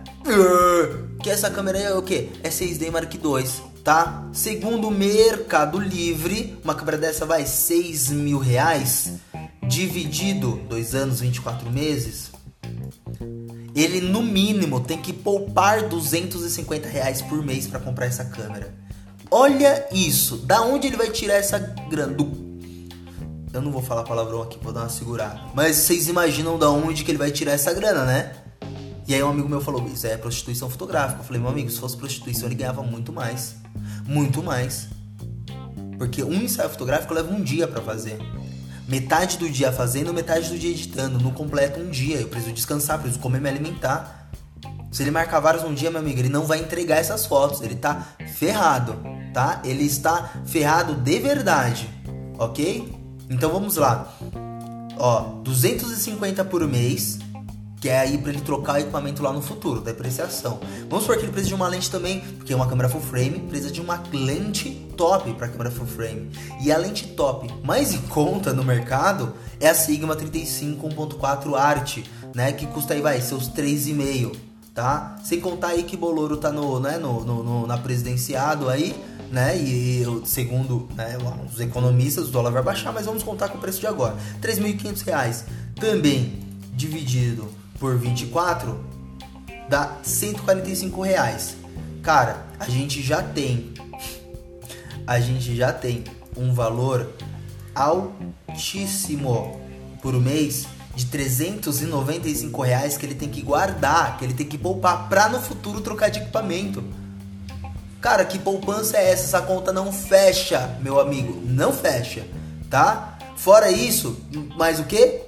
Que 1.27 1.31
essa 1.31 1.51
câmera 1.51 1.77
é 1.77 1.93
o 1.93 2.03
que? 2.03 2.31
É 2.41 2.49
6D 2.49 2.89
Mark 2.89 3.13
II, 3.13 3.21
tá? 3.83 4.29
Segundo 4.33 4.87
o 4.87 4.93
Mercado 4.93 5.77
Livre, 5.77 6.57
uma 6.63 6.73
câmera 6.73 6.97
dessa 6.97 7.27
vai 7.27 7.45
6 7.45 8.11
mil 8.11 8.39
reais, 8.39 9.15
dividido 9.67 10.61
2 10.69 10.95
anos, 10.95 11.19
24 11.19 11.69
meses. 11.69 12.31
Ele 13.75 14.01
no 14.03 14.23
mínimo 14.23 14.79
tem 14.79 15.03
que 15.03 15.13
poupar 15.13 15.89
250 15.89 16.89
reais 16.89 17.21
por 17.23 17.45
mês 17.45 17.67
para 17.67 17.81
comprar 17.81 18.07
essa 18.07 18.25
câmera. 18.25 18.73
Olha 19.29 19.85
isso, 19.91 20.37
da 20.37 20.63
onde 20.63 20.87
ele 20.87 20.97
vai 20.97 21.11
tirar 21.11 21.35
essa 21.35 21.59
grana? 21.59 22.15
Do... 22.15 22.31
Eu 23.53 23.61
não 23.61 23.73
vou 23.73 23.83
falar 23.83 24.05
palavrão 24.05 24.43
aqui, 24.43 24.61
vou 24.63 24.73
dar 24.73 24.83
uma 24.83 24.89
segurada. 24.89 25.41
Mas 25.57 25.75
vocês 25.75 26.07
imaginam 26.07 26.57
da 26.57 26.71
onde 26.71 27.03
que 27.03 27.11
ele 27.11 27.19
vai 27.19 27.33
tirar 27.33 27.51
essa 27.51 27.75
grana, 27.75 28.05
né? 28.05 28.46
E 29.09 29.15
aí 29.15 29.23
um 29.23 29.29
amigo 29.29 29.49
meu 29.49 29.61
falou, 29.61 29.87
isso 29.87 30.07
é 30.07 30.17
prostituição 30.17 30.69
fotográfica. 30.69 31.21
Eu 31.21 31.25
falei, 31.25 31.41
meu 31.41 31.51
amigo, 31.51 31.71
se 31.71 31.79
fosse 31.79 31.97
prostituição 31.97 32.49
ele 32.49 32.57
ganhava 32.57 32.83
muito 32.83 33.13
mais. 33.13 33.55
Muito 34.05 34.43
mais. 34.43 34.89
Porque 35.97 36.25
um 36.25 36.35
ensaio 36.35 36.69
fotográfico 36.71 37.15
leva 37.15 37.33
um 37.33 37.41
dia 37.41 37.69
para 37.69 37.81
fazer. 37.81 38.19
Metade 38.89 39.39
do 39.39 39.49
dia 39.49 39.73
fazendo, 39.73 40.13
metade 40.13 40.49
do 40.49 40.59
dia 40.59 40.71
editando. 40.71 41.21
No 41.21 41.31
completo 41.31 41.79
um 41.79 41.89
dia. 41.89 42.17
Eu 42.17 42.29
preciso 42.29 42.53
descansar, 42.53 42.99
preciso 42.99 43.21
comer, 43.21 43.41
me 43.41 43.49
alimentar. 43.49 44.29
Se 44.91 45.03
ele 45.03 45.13
marcar 45.13 45.39
vários 45.39 45.63
um 45.63 45.75
dia, 45.75 45.91
meu 45.91 46.01
amigo, 46.01 46.19
ele 46.19 46.29
não 46.29 46.45
vai 46.45 46.59
entregar 46.59 46.97
essas 46.97 47.27
fotos. 47.27 47.61
Ele 47.61 47.77
tá 47.77 48.07
ferrado, 48.35 48.97
tá? 49.33 49.61
Ele 49.65 49.85
está 49.85 50.33
ferrado 50.47 50.95
de 50.95 51.19
verdade, 51.21 51.89
ok? 52.39 52.93
Então 53.31 53.51
vamos 53.53 53.77
lá. 53.77 54.13
Ó, 54.99 55.21
250 55.43 56.45
por 56.47 56.67
mês 56.67 57.19
que 57.87 57.91
é 57.91 58.01
aí 58.01 58.19
para 58.19 58.33
ele 58.33 58.41
trocar 58.41 58.75
o 58.75 58.79
equipamento 58.79 59.23
lá 59.23 59.33
no 59.33 59.41
futuro, 59.41 59.81
depreciação. 59.81 60.59
Vamos 60.91 61.05
supor 61.05 61.19
que 61.19 61.23
ele 61.23 61.31
precisa 61.31 61.51
de 61.51 61.55
uma 61.55 61.69
lente 61.69 61.89
também, 61.89 62.19
porque 62.19 62.53
uma 62.53 62.67
câmera 62.67 62.89
full 62.89 63.01
frame 63.01 63.39
precisa 63.49 63.71
de 63.71 63.81
uma 63.81 64.03
lente 64.13 64.71
top 64.97 65.33
para 65.35 65.47
câmera 65.47 65.71
full 65.71 65.87
frame. 65.87 66.29
E 66.61 66.73
a 66.73 66.79
lente 66.79 67.07
top 67.07 67.49
mais 67.63 67.95
em 67.95 68.01
conta 68.09 68.53
no 68.53 68.65
mercado 68.65 69.35
é 69.61 69.69
a 69.69 69.75
Sigma 69.75 70.17
35 70.17 70.89
1.4 70.89 71.55
Art, 71.55 71.99
né, 72.35 72.53
que 72.53 72.67
custa 72.67 72.93
aí 72.93 73.01
vai 73.01 73.21
seus 73.21 73.49
3,5, 73.49 74.35
tá? 74.75 75.15
Sem 75.23 75.41
contar 75.41 75.69
aí 75.69 75.85
que 75.85 75.97
Boloro 75.97 76.39
tá 76.39 76.51
no, 76.51 76.81
né, 76.81 76.99
no, 76.99 77.25
no, 77.25 77.45
no 77.45 77.67
na 77.69 77.79
presidenciado 77.79 78.69
aí, 78.69 78.97
né? 79.31 79.57
E 79.57 80.05
segundo 80.25 80.89
né, 80.97 81.17
os 81.49 81.61
economistas, 81.61 82.27
o 82.27 82.33
dólar 82.33 82.51
vai 82.51 82.65
baixar, 82.65 82.93
mas 82.93 83.07
vamos 83.07 83.23
contar 83.23 83.49
com 83.49 83.59
o 83.59 83.61
preço 83.61 83.79
de 83.79 83.87
agora. 83.87 84.17
R$ 84.43 84.53
3.500 84.53 85.45
também 85.79 86.41
dividido 86.75 87.49
por 87.79 87.99
24 87.99 88.85
dá 89.69 89.97
145 90.03 91.03
reais. 91.03 91.57
Cara, 92.03 92.47
a 92.59 92.69
gente 92.69 93.03
já 93.03 93.23
tem 93.23 93.75
a 95.07 95.21
gente 95.21 95.55
já 95.55 95.73
tem 95.73 96.03
um 96.37 96.53
valor 96.53 97.13
altíssimo 97.75 99.61
por 100.03 100.15
mês 100.15 100.67
de 100.97 101.07
395 101.07 102.63
reais 102.63 102.97
que 102.97 103.07
ele 103.07 103.15
tem 103.15 103.29
que 103.29 103.43
guardar, 103.43 104.17
que 104.17 104.25
ele 104.25 104.35
tem 104.35 104.47
que 104.47 104.59
poupar 104.59 105.09
para 105.09 105.29
no 105.29 105.41
futuro 105.41 105.81
trocar 105.81 106.09
de 106.09 106.21
equipamento. 106.21 106.83
Cara, 108.01 108.25
que 108.25 108.39
poupança 108.39 108.97
é 108.97 109.11
essa? 109.11 109.25
Essa 109.25 109.43
conta 109.43 109.73
não 109.73 109.93
fecha, 109.93 110.77
meu 110.81 110.99
amigo, 110.99 111.41
não 111.45 111.73
fecha, 111.73 112.27
tá? 112.71 113.19
Fora 113.37 113.71
isso, 113.71 114.21
mais 114.57 114.81
o 114.81 114.85
que? 114.85 115.23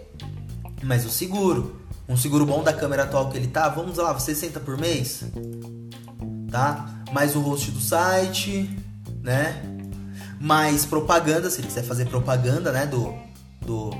Mais 0.82 1.04
o 1.04 1.10
seguro. 1.10 1.77
Um 2.08 2.16
seguro 2.16 2.46
bom 2.46 2.62
da 2.62 2.72
câmera 2.72 3.02
atual 3.02 3.28
que 3.28 3.36
ele 3.36 3.48
tá, 3.48 3.68
vamos 3.68 3.98
lá, 3.98 4.18
60 4.18 4.60
por 4.60 4.78
mês, 4.78 5.24
tá? 6.50 7.02
Mais 7.12 7.36
o 7.36 7.40
host 7.40 7.70
do 7.70 7.80
site, 7.80 8.70
né? 9.22 9.62
Mais 10.40 10.86
propaganda, 10.86 11.50
se 11.50 11.60
ele 11.60 11.68
quiser 11.68 11.82
fazer 11.82 12.06
propaganda, 12.06 12.72
né? 12.72 12.86
Do, 12.86 13.14
do, 13.60 13.90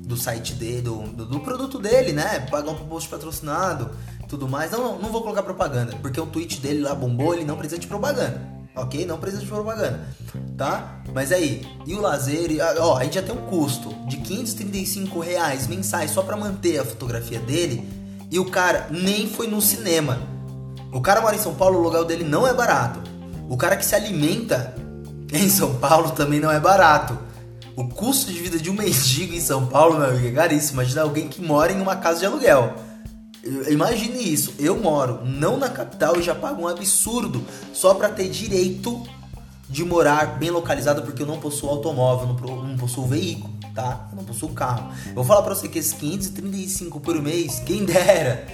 do 0.00 0.16
site 0.16 0.54
dele, 0.54 0.82
do, 0.82 1.02
do, 1.02 1.26
do 1.26 1.40
produto 1.40 1.78
dele, 1.78 2.12
né? 2.12 2.40
Pagar 2.50 2.72
um 2.72 2.74
post 2.74 3.08
patrocinado, 3.08 3.92
tudo 4.28 4.48
mais. 4.48 4.72
Não, 4.72 4.80
não, 4.80 4.98
não 4.98 5.12
vou 5.12 5.22
colocar 5.22 5.44
propaganda, 5.44 5.94
porque 6.02 6.20
o 6.20 6.26
tweet 6.26 6.60
dele 6.60 6.80
lá 6.80 6.92
bombou, 6.92 7.34
ele 7.34 7.44
não 7.44 7.56
precisa 7.56 7.80
de 7.80 7.86
propaganda. 7.86 8.61
Ok? 8.74 9.04
Não 9.06 9.18
precisa 9.18 9.42
de 9.42 9.48
propaganda. 9.48 10.00
Tá? 10.56 11.02
Mas 11.12 11.30
aí, 11.32 11.66
e 11.86 11.94
o 11.94 12.00
lazer? 12.00 12.50
Ó, 12.78 12.96
a 12.96 13.04
gente 13.04 13.14
já 13.14 13.22
tem 13.22 13.34
um 13.34 13.46
custo 13.46 13.94
de 14.06 14.16
535 14.18 15.20
reais 15.20 15.66
mensais 15.66 16.10
só 16.10 16.22
para 16.22 16.36
manter 16.36 16.78
a 16.78 16.84
fotografia 16.84 17.38
dele. 17.40 17.88
E 18.30 18.38
o 18.38 18.46
cara 18.46 18.88
nem 18.90 19.28
foi 19.28 19.46
no 19.46 19.60
cinema. 19.60 20.18
O 20.90 21.00
cara 21.00 21.20
mora 21.20 21.36
em 21.36 21.38
São 21.38 21.54
Paulo, 21.54 21.78
o 21.78 21.82
lugar 21.82 22.04
dele 22.04 22.24
não 22.24 22.46
é 22.46 22.54
barato. 22.54 23.00
O 23.48 23.56
cara 23.56 23.76
que 23.76 23.84
se 23.84 23.94
alimenta 23.94 24.74
em 25.32 25.48
São 25.48 25.74
Paulo 25.74 26.12
também 26.12 26.40
não 26.40 26.50
é 26.50 26.58
barato. 26.58 27.18
O 27.74 27.88
custo 27.88 28.30
de 28.30 28.38
vida 28.38 28.58
de 28.58 28.70
um 28.70 28.74
mendigo 28.74 29.34
em 29.34 29.40
São 29.40 29.66
Paulo, 29.66 29.98
meu 29.98 30.10
amigo, 30.10 30.28
é 30.28 30.30
caríssimo. 30.30 30.80
Imagina 30.80 31.02
alguém 31.02 31.28
que 31.28 31.42
mora 31.42 31.72
em 31.72 31.80
uma 31.80 31.96
casa 31.96 32.20
de 32.20 32.26
aluguel. 32.26 32.74
Imagine 33.68 34.32
isso. 34.32 34.54
Eu 34.58 34.78
moro 34.78 35.24
não 35.24 35.56
na 35.56 35.68
capital 35.68 36.18
e 36.18 36.22
já 36.22 36.34
pago 36.34 36.62
um 36.62 36.68
absurdo 36.68 37.44
só 37.72 37.94
para 37.94 38.08
ter 38.08 38.28
direito 38.28 39.02
de 39.68 39.84
morar 39.84 40.38
bem 40.38 40.50
localizado 40.50 41.02
porque 41.02 41.22
eu 41.22 41.26
não 41.26 41.40
possuo 41.40 41.70
automóvel, 41.70 42.28
não, 42.28 42.76
possuo 42.76 43.06
veículo, 43.06 43.52
tá? 43.74 44.08
Eu 44.12 44.16
não 44.16 44.24
possuo 44.24 44.50
carro. 44.50 44.92
Eu 45.06 45.14
vou 45.14 45.24
falar 45.24 45.42
para 45.42 45.54
você 45.54 45.68
que 45.68 45.78
esses 45.78 45.92
535 45.94 47.00
por 47.00 47.20
mês, 47.20 47.60
quem 47.60 47.84
dera, 47.84 48.46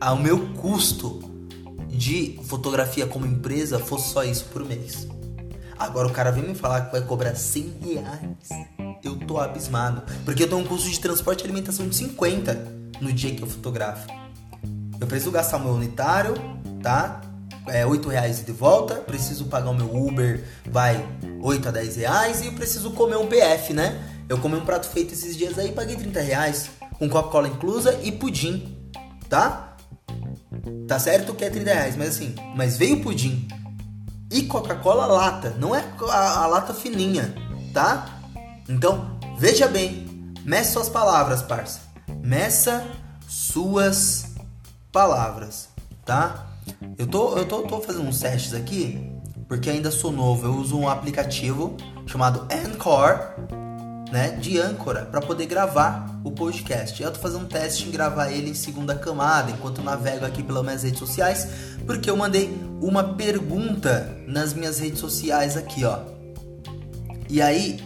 ao 0.00 0.16
meu 0.16 0.48
custo 0.54 1.22
de 1.88 2.40
fotografia 2.44 3.06
como 3.06 3.24
empresa 3.24 3.78
fosse 3.78 4.12
só 4.12 4.24
isso 4.24 4.46
por 4.52 4.64
mês. 4.64 5.06
Agora 5.78 6.08
o 6.08 6.12
cara 6.12 6.30
vem 6.30 6.42
me 6.42 6.54
falar 6.54 6.82
que 6.82 6.92
vai 6.92 7.00
cobrar 7.02 7.34
100 7.34 7.74
reais. 7.80 8.68
Eu 9.02 9.16
tô 9.16 9.38
abismado. 9.38 10.02
Porque 10.24 10.42
eu 10.42 10.48
tenho 10.48 10.60
um 10.60 10.64
custo 10.64 10.90
de 10.90 10.98
transporte 11.00 11.42
e 11.42 11.44
alimentação 11.44 11.88
de 11.88 11.94
50 11.94 12.54
no 13.00 13.12
dia 13.12 13.34
que 13.34 13.42
eu 13.42 13.46
fotografo. 13.46 14.23
Eu 15.04 15.08
preciso 15.08 15.30
gastar 15.30 15.58
o 15.58 15.60
meu 15.60 15.74
unitário, 15.74 16.32
tá? 16.82 17.20
É 17.66 17.84
8 17.84 18.08
reais 18.08 18.42
de 18.42 18.52
volta. 18.52 18.94
Preciso 18.94 19.44
pagar 19.44 19.68
o 19.68 19.74
meu 19.74 19.94
Uber, 19.94 20.42
vai 20.64 21.06
8 21.42 21.68
a 21.68 21.72
10 21.72 21.96
reais. 21.96 22.40
E 22.40 22.46
eu 22.46 22.54
preciso 22.54 22.90
comer 22.92 23.18
um 23.18 23.26
PF, 23.26 23.74
né? 23.74 24.02
Eu 24.30 24.38
comi 24.38 24.56
um 24.56 24.64
prato 24.64 24.88
feito 24.88 25.12
esses 25.12 25.36
dias 25.36 25.58
aí 25.58 25.72
paguei 25.72 25.94
30 25.94 26.20
reais. 26.22 26.70
Com 26.98 27.06
Coca-Cola 27.06 27.48
inclusa 27.48 28.00
e 28.02 28.12
pudim, 28.12 28.90
tá? 29.28 29.76
Tá 30.88 30.98
certo 30.98 31.34
que 31.34 31.44
é 31.44 31.50
30 31.50 31.74
reais, 31.74 31.96
mas 31.96 32.08
assim, 32.08 32.34
mas 32.56 32.78
veio 32.78 33.02
pudim 33.02 33.46
e 34.30 34.42
Coca-Cola 34.44 35.04
lata, 35.04 35.54
não 35.58 35.74
é 35.74 35.84
a, 36.08 36.44
a, 36.44 36.46
lata 36.46 36.72
fininha, 36.72 37.34
tá? 37.74 38.20
Então, 38.68 39.18
veja 39.36 39.68
bem, 39.68 40.32
meça 40.44 40.72
suas 40.72 40.88
palavras, 40.88 41.42
parça. 41.42 41.80
Meça 42.22 42.86
suas 43.28 44.33
palavras, 44.94 45.68
tá? 46.06 46.46
Eu 46.96 47.08
tô, 47.08 47.36
eu 47.36 47.44
tô, 47.44 47.62
tô 47.62 47.80
fazendo 47.80 48.06
uns 48.06 48.20
testes 48.20 48.54
aqui, 48.54 49.10
porque 49.48 49.68
ainda 49.68 49.90
sou 49.90 50.12
novo. 50.12 50.46
Eu 50.46 50.54
uso 50.54 50.78
um 50.78 50.88
aplicativo 50.88 51.76
chamado 52.06 52.46
Anchor, 52.48 53.18
né, 54.12 54.30
de 54.30 54.56
âncora, 54.60 55.04
para 55.04 55.20
poder 55.20 55.46
gravar 55.46 56.20
o 56.22 56.30
podcast. 56.30 57.02
Eu 57.02 57.10
tô 57.10 57.18
fazendo 57.18 57.42
um 57.42 57.48
teste 57.48 57.88
em 57.88 57.90
gravar 57.90 58.30
ele 58.30 58.50
em 58.50 58.54
segunda 58.54 58.94
camada, 58.94 59.50
enquanto 59.50 59.82
navego 59.82 60.24
aqui 60.24 60.44
pelas 60.44 60.62
minhas 60.62 60.84
redes 60.84 61.00
sociais, 61.00 61.48
porque 61.84 62.08
eu 62.08 62.16
mandei 62.16 62.56
uma 62.80 63.02
pergunta 63.14 64.16
nas 64.28 64.54
minhas 64.54 64.78
redes 64.78 65.00
sociais 65.00 65.56
aqui, 65.56 65.84
ó. 65.84 65.98
E 67.28 67.42
aí, 67.42 67.82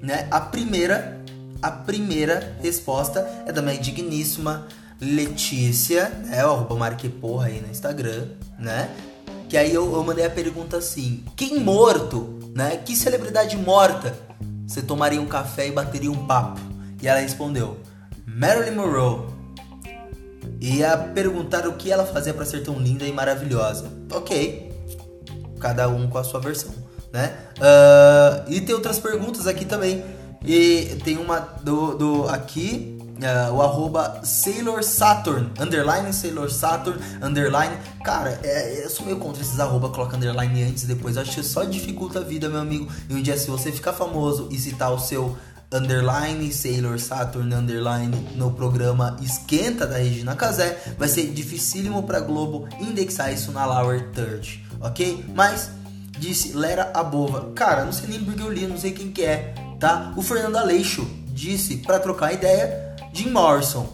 né, 0.00 0.28
a 0.30 0.40
primeira, 0.40 1.20
a 1.60 1.72
primeira 1.72 2.56
resposta 2.62 3.28
é 3.46 3.50
da 3.50 3.60
minha 3.60 3.78
digníssima 3.78 4.68
Letícia, 5.04 6.08
né, 6.26 6.44
o 6.46 6.50
arroba 6.50 6.74
Marqueporra 6.76 7.46
aí 7.46 7.60
no 7.60 7.70
Instagram, 7.70 8.28
né? 8.58 8.90
Que 9.48 9.56
aí 9.56 9.72
eu, 9.72 9.92
eu 9.92 10.02
mandei 10.02 10.24
a 10.24 10.30
pergunta 10.30 10.78
assim: 10.78 11.22
quem 11.36 11.60
morto, 11.60 12.38
né? 12.54 12.76
Que 12.78 12.96
celebridade 12.96 13.56
morta 13.56 14.14
você 14.66 14.82
tomaria 14.82 15.20
um 15.20 15.26
café 15.26 15.68
e 15.68 15.72
bateria 15.72 16.10
um 16.10 16.26
papo? 16.26 16.60
E 17.00 17.06
ela 17.06 17.20
respondeu: 17.20 17.78
Marilyn 18.26 18.74
Monroe. 18.74 19.34
E 20.60 20.78
ia 20.78 20.96
perguntar 20.96 21.66
o 21.68 21.74
que 21.74 21.92
ela 21.92 22.06
fazia 22.06 22.32
para 22.32 22.44
ser 22.44 22.62
tão 22.62 22.78
linda 22.78 23.04
e 23.04 23.12
maravilhosa. 23.12 23.92
Ok, 24.10 24.72
cada 25.60 25.88
um 25.88 26.08
com 26.08 26.16
a 26.16 26.24
sua 26.24 26.40
versão, 26.40 26.72
né? 27.12 27.36
Uh, 27.58 28.50
e 28.50 28.60
tem 28.60 28.74
outras 28.74 28.98
perguntas 28.98 29.46
aqui 29.46 29.64
também. 29.64 30.02
E 30.44 30.98
tem 31.04 31.16
uma 31.16 31.38
do, 31.38 31.94
do 31.94 32.28
aqui, 32.28 32.98
uh, 33.18 33.52
o 33.52 33.62
arroba 33.62 34.20
Sailor 34.22 34.82
Saturn, 34.82 35.50
underline 35.58 36.12
Sailor 36.12 36.50
Saturn, 36.50 36.98
underline. 37.22 37.76
Cara, 38.02 38.40
é, 38.42 38.84
eu 38.84 38.90
sou 38.90 39.06
meio 39.06 39.18
contra 39.18 39.42
esses 39.42 39.58
arroba, 39.60 39.88
coloca 39.88 40.16
underline 40.16 40.64
antes 40.64 40.84
e 40.84 40.86
depois. 40.86 41.16
Acho 41.16 41.34
que 41.34 41.42
só 41.42 41.64
dificulta 41.64 42.20
a 42.20 42.22
vida, 42.22 42.48
meu 42.48 42.60
amigo. 42.60 42.90
E 43.08 43.14
um 43.14 43.22
dia, 43.22 43.36
se 43.36 43.50
você 43.50 43.70
ficar 43.70 43.92
famoso 43.92 44.48
e 44.50 44.58
citar 44.58 44.92
o 44.92 44.98
seu 44.98 45.36
underline 45.72 46.52
Sailor 46.52 46.98
Saturn 46.98 47.52
underline 47.52 48.14
no 48.36 48.52
programa 48.52 49.16
Esquenta 49.20 49.86
da 49.86 49.96
Regina 49.96 50.36
Casé, 50.36 50.94
vai 50.96 51.08
ser 51.08 51.32
dificílimo 51.32 52.02
para 52.04 52.20
Globo 52.20 52.68
indexar 52.80 53.32
isso 53.32 53.50
na 53.50 53.64
Lower 53.66 54.10
Third, 54.12 54.64
ok? 54.80 55.24
Mas 55.34 55.70
disse 56.18 56.52
Lera 56.52 56.92
Abova, 56.94 57.50
cara, 57.54 57.84
não 57.84 57.92
sei 57.92 58.08
nem 58.08 58.22
porque 58.22 58.40
eu 58.40 58.52
li, 58.52 58.66
não 58.66 58.78
sei 58.78 58.92
quem 58.92 59.10
que 59.10 59.24
é, 59.24 59.54
tá? 59.80 60.12
O 60.16 60.22
Fernando 60.22 60.56
Aleixo 60.56 61.04
disse 61.28 61.78
para 61.78 61.98
trocar 61.98 62.32
ideia 62.32 62.93
Jim 63.14 63.30
Morrison 63.30 63.86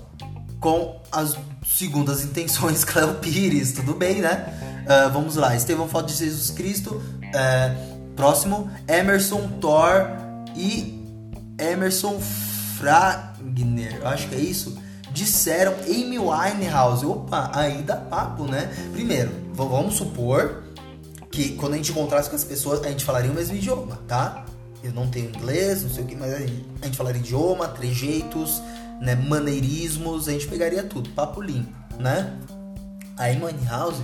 com 0.58 0.98
as 1.12 1.36
segundas 1.66 2.24
intenções 2.24 2.82
Cléo 2.84 3.16
Pires, 3.16 3.72
tudo 3.72 3.94
bem, 3.94 4.20
né? 4.22 4.46
Uh, 4.84 5.12
vamos 5.12 5.36
lá, 5.36 5.54
Estevão 5.54 5.86
Foto 5.86 6.06
de 6.06 6.14
Jesus 6.14 6.50
Cristo, 6.50 6.94
uh, 6.94 8.14
próximo, 8.16 8.70
Emerson 8.88 9.46
Thor 9.60 10.08
e 10.56 10.98
Emerson 11.58 12.18
Fragner, 12.78 14.00
acho 14.06 14.28
que 14.28 14.34
é 14.34 14.38
isso, 14.38 14.76
disseram 15.12 15.74
Amy 15.86 16.18
Winehouse. 16.18 17.04
Opa, 17.04 17.50
aí 17.54 17.82
dá 17.82 17.96
papo, 17.96 18.44
né? 18.44 18.74
Primeiro, 18.92 19.30
vamos 19.52 19.96
supor 19.96 20.64
que 21.30 21.50
quando 21.50 21.74
a 21.74 21.76
gente 21.76 21.90
encontrasse 21.92 22.30
com 22.30 22.36
as 22.36 22.44
pessoas, 22.44 22.82
a 22.84 22.88
gente 22.88 23.04
falaria 23.04 23.30
o 23.30 23.34
mesmo 23.34 23.54
idioma, 23.54 23.98
tá? 24.08 24.46
Eu 24.82 24.92
não 24.92 25.08
tenho 25.08 25.28
inglês, 25.28 25.82
não 25.82 25.90
sei 25.90 26.04
o 26.04 26.06
que, 26.06 26.16
mas 26.16 26.32
a 26.32 26.38
gente, 26.38 26.66
a 26.80 26.86
gente 26.86 26.96
falaria 26.96 27.20
idioma, 27.20 27.68
trejeitos, 27.68 28.62
né, 29.00 29.14
maneirismos, 29.14 30.28
a 30.28 30.32
gente 30.32 30.46
pegaria 30.46 30.82
tudo, 30.82 31.10
papo 31.10 31.40
limpo, 31.40 31.72
né? 31.98 32.38
A 33.16 33.24
Amy 33.26 33.44
Winehouse 33.44 34.02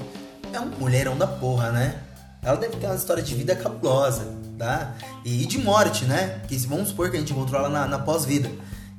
é 0.52 0.60
um 0.60 0.66
mulherão 0.78 1.16
da 1.16 1.26
porra, 1.26 1.70
né? 1.70 2.00
Ela 2.42 2.56
deve 2.56 2.76
ter 2.76 2.86
uma 2.86 2.94
história 2.94 3.22
de 3.22 3.34
vida 3.34 3.54
cabulosa 3.54 4.36
tá? 4.56 4.94
E 5.24 5.46
de 5.46 5.58
morte, 5.58 6.04
né? 6.04 6.40
Que 6.48 6.56
vamos 6.66 6.88
supor 6.88 7.10
que 7.10 7.16
a 7.16 7.20
gente 7.20 7.32
encontrou 7.32 7.60
ela 7.60 7.68
na, 7.68 7.86
na 7.86 7.98
pós-vida. 7.98 8.50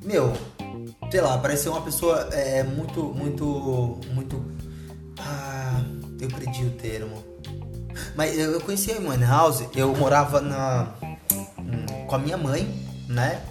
Meu, 0.04 0.34
sei 1.12 1.22
lá, 1.22 1.38
parece 1.38 1.64
ser 1.64 1.70
uma 1.70 1.82
pessoa 1.82 2.30
é, 2.32 2.64
muito, 2.64 3.04
muito, 3.04 4.00
muito. 4.14 4.46
Ah, 5.20 5.82
eu 6.20 6.28
perdi 6.30 6.66
o 6.66 6.72
termo. 6.72 7.24
Mas 8.16 8.38
eu, 8.38 8.52
eu 8.52 8.62
conheci 8.62 8.92
a 8.92 9.00
Money 9.00 9.28
House, 9.28 9.64
eu 9.76 9.96
morava 9.96 10.40
na, 10.40 10.94
hum, 11.58 12.06
com 12.08 12.16
a 12.16 12.20
minha 12.20 12.38
mãe, 12.38 12.68
né? 13.08 13.42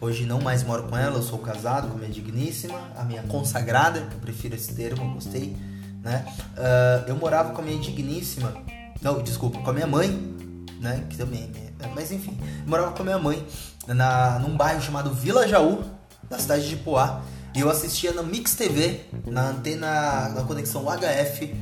Hoje 0.00 0.24
não 0.24 0.40
mais 0.40 0.62
moro 0.62 0.84
com 0.84 0.96
ela, 0.96 1.16
eu 1.16 1.22
sou 1.22 1.38
casado 1.38 1.88
com 1.88 1.94
a 1.94 1.98
minha 1.98 2.10
digníssima, 2.10 2.78
a 2.96 3.02
minha 3.02 3.22
consagrada, 3.24 4.00
eu 4.00 4.18
prefiro 4.20 4.54
esse 4.54 4.74
termo, 4.74 5.14
gostei, 5.14 5.56
né? 6.02 6.24
Uh, 6.56 7.08
eu 7.08 7.16
morava 7.16 7.52
com 7.52 7.62
a 7.62 7.64
minha 7.64 7.78
digníssima, 7.78 8.52
não, 9.00 9.22
desculpa, 9.22 9.58
com 9.58 9.70
a 9.70 9.72
minha 9.72 9.86
mãe 9.86 10.36
né? 10.80 11.04
Que 11.08 11.16
também. 11.16 11.50
É, 11.80 11.88
mas 11.94 12.12
enfim, 12.12 12.38
eu 12.40 12.68
morava 12.68 12.92
com 12.92 13.02
a 13.02 13.04
minha 13.04 13.18
mãe 13.18 13.44
na, 13.86 14.38
num 14.38 14.56
bairro 14.56 14.80
chamado 14.80 15.12
Vila 15.12 15.46
Jaú, 15.46 15.84
na 16.30 16.38
cidade 16.38 16.68
de 16.68 16.76
Poá. 16.76 17.20
E 17.54 17.60
eu 17.60 17.70
assistia 17.70 18.12
na 18.12 18.22
Mix 18.22 18.54
TV, 18.54 19.00
na 19.26 19.48
antena, 19.48 20.28
na 20.28 20.42
conexão 20.42 20.84
HF, 20.84 21.54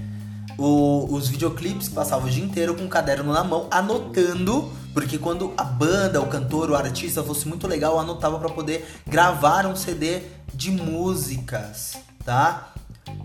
o, 0.58 1.06
os 1.10 1.28
videoclipes 1.28 1.88
que 1.88 1.94
passavam 1.94 2.28
o 2.28 2.30
dia 2.30 2.44
inteiro 2.44 2.74
com 2.74 2.84
um 2.84 2.88
caderno 2.88 3.32
na 3.32 3.44
mão, 3.44 3.66
anotando, 3.70 4.70
porque 4.92 5.18
quando 5.18 5.52
a 5.56 5.64
banda, 5.64 6.20
o 6.20 6.26
cantor, 6.26 6.70
o 6.70 6.76
artista 6.76 7.22
fosse 7.22 7.48
muito 7.48 7.66
legal, 7.66 7.98
anotava 7.98 8.38
para 8.38 8.48
poder 8.48 8.86
gravar 9.06 9.66
um 9.66 9.74
CD 9.74 10.22
de 10.52 10.70
músicas, 10.70 11.96
tá? 12.24 12.72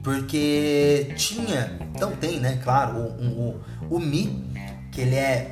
Porque 0.04 1.14
tinha, 1.16 1.80
então 1.96 2.12
tem, 2.12 2.40
né, 2.40 2.60
claro, 2.64 2.98
o, 2.98 3.62
o, 3.90 3.96
o 3.98 4.00
Mi, 4.00 4.44
que 4.92 5.02
ele 5.02 5.16
é 5.16 5.52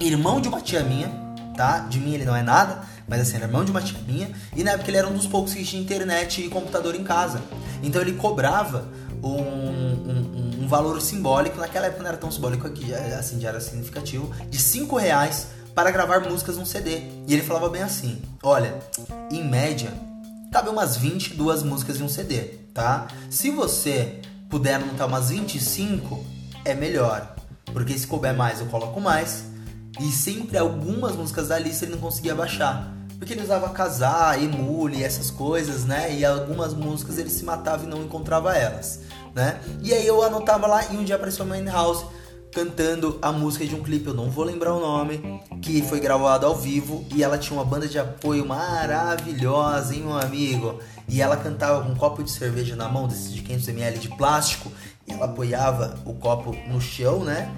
irmão 0.00 0.40
de 0.40 0.48
uma 0.48 0.60
tia 0.60 0.82
minha, 0.82 1.08
tá? 1.56 1.80
De 1.80 1.98
mim 1.98 2.14
ele 2.14 2.24
não 2.24 2.36
é 2.36 2.42
nada, 2.42 2.82
mas 3.08 3.20
assim, 3.20 3.36
era 3.36 3.46
irmão 3.46 3.64
de 3.64 3.70
uma 3.70 3.80
tia 3.80 3.98
minha, 4.06 4.30
e 4.54 4.62
na 4.62 4.72
época 4.72 4.90
ele 4.90 4.98
era 4.98 5.08
um 5.08 5.14
dos 5.14 5.26
poucos 5.26 5.54
que 5.54 5.64
tinha 5.64 5.82
internet 5.82 6.44
e 6.44 6.48
computador 6.48 6.94
em 6.94 7.02
casa. 7.02 7.42
Então 7.82 8.00
ele 8.00 8.12
cobrava 8.12 8.86
um, 9.22 9.40
um, 9.40 10.35
um 10.66 10.68
valor 10.68 11.00
simbólico, 11.00 11.58
naquela 11.58 11.86
época 11.86 12.02
não 12.02 12.08
era 12.08 12.18
tão 12.18 12.30
simbólico 12.30 12.66
aqui, 12.66 12.92
assim, 12.92 13.40
já 13.40 13.50
era 13.50 13.60
significativo, 13.60 14.28
de 14.50 14.58
5 14.58 14.96
reais 14.96 15.46
para 15.72 15.92
gravar 15.92 16.20
músicas 16.28 16.56
num 16.56 16.66
CD. 16.66 17.02
E 17.28 17.32
ele 17.32 17.42
falava 17.42 17.68
bem 17.68 17.82
assim: 17.82 18.20
olha, 18.42 18.74
em 19.30 19.44
média, 19.48 19.92
cabe 20.52 20.68
umas 20.68 20.96
22 20.96 21.62
músicas 21.62 22.00
em 22.00 22.02
um 22.02 22.08
CD, 22.08 22.40
tá? 22.74 23.06
Se 23.30 23.48
você 23.50 24.20
puder 24.50 24.74
anotar 24.74 25.06
umas 25.06 25.30
25, 25.30 26.24
é 26.64 26.74
melhor. 26.74 27.36
Porque 27.72 27.96
se 27.96 28.06
couber 28.06 28.34
mais, 28.34 28.58
eu 28.60 28.66
coloco 28.66 29.00
mais. 29.00 29.44
E 30.00 30.10
sempre 30.10 30.58
algumas 30.58 31.14
músicas 31.14 31.48
da 31.48 31.58
lista 31.58 31.84
ele 31.84 31.92
não 31.92 32.00
conseguia 32.00 32.34
baixar. 32.34 32.92
Porque 33.18 33.32
ele 33.32 33.42
usava 33.42 33.68
casar, 33.70 34.42
emule, 34.42 35.02
essas 35.02 35.30
coisas, 35.30 35.84
né? 35.84 36.12
E 36.12 36.24
algumas 36.24 36.74
músicas 36.74 37.18
ele 37.18 37.30
se 37.30 37.44
matava 37.44 37.84
e 37.84 37.86
não 37.86 38.02
encontrava 38.02 38.54
elas, 38.54 39.00
né? 39.36 39.60
E 39.82 39.92
aí 39.92 40.06
eu 40.06 40.22
anotava 40.22 40.66
lá 40.66 40.82
e 40.90 40.96
um 40.96 41.04
dia 41.04 41.14
apareceu 41.14 41.44
a 41.44 41.70
House 41.70 42.06
cantando 42.50 43.18
a 43.20 43.30
música 43.30 43.66
de 43.66 43.74
um 43.74 43.82
clipe, 43.82 44.06
eu 44.06 44.14
não 44.14 44.30
vou 44.30 44.42
lembrar 44.42 44.72
o 44.72 44.80
nome, 44.80 45.42
que 45.60 45.82
foi 45.82 46.00
gravado 46.00 46.46
ao 46.46 46.56
vivo 46.56 47.04
e 47.14 47.22
ela 47.22 47.36
tinha 47.36 47.58
uma 47.58 47.64
banda 47.66 47.86
de 47.86 47.98
apoio 47.98 48.46
maravilhosa, 48.46 49.94
hein, 49.94 50.00
meu 50.00 50.18
amigo? 50.18 50.80
E 51.06 51.20
ela 51.20 51.36
cantava 51.36 51.82
com 51.82 51.90
um 51.90 51.94
copo 51.94 52.24
de 52.24 52.30
cerveja 52.30 52.74
na 52.74 52.88
mão, 52.88 53.06
desses 53.06 53.30
de 53.30 53.42
500ml 53.42 53.98
de 53.98 54.08
plástico, 54.08 54.72
e 55.06 55.12
ela 55.12 55.26
apoiava 55.26 56.00
o 56.06 56.14
copo 56.14 56.56
no 56.66 56.80
chão, 56.80 57.22
né? 57.22 57.52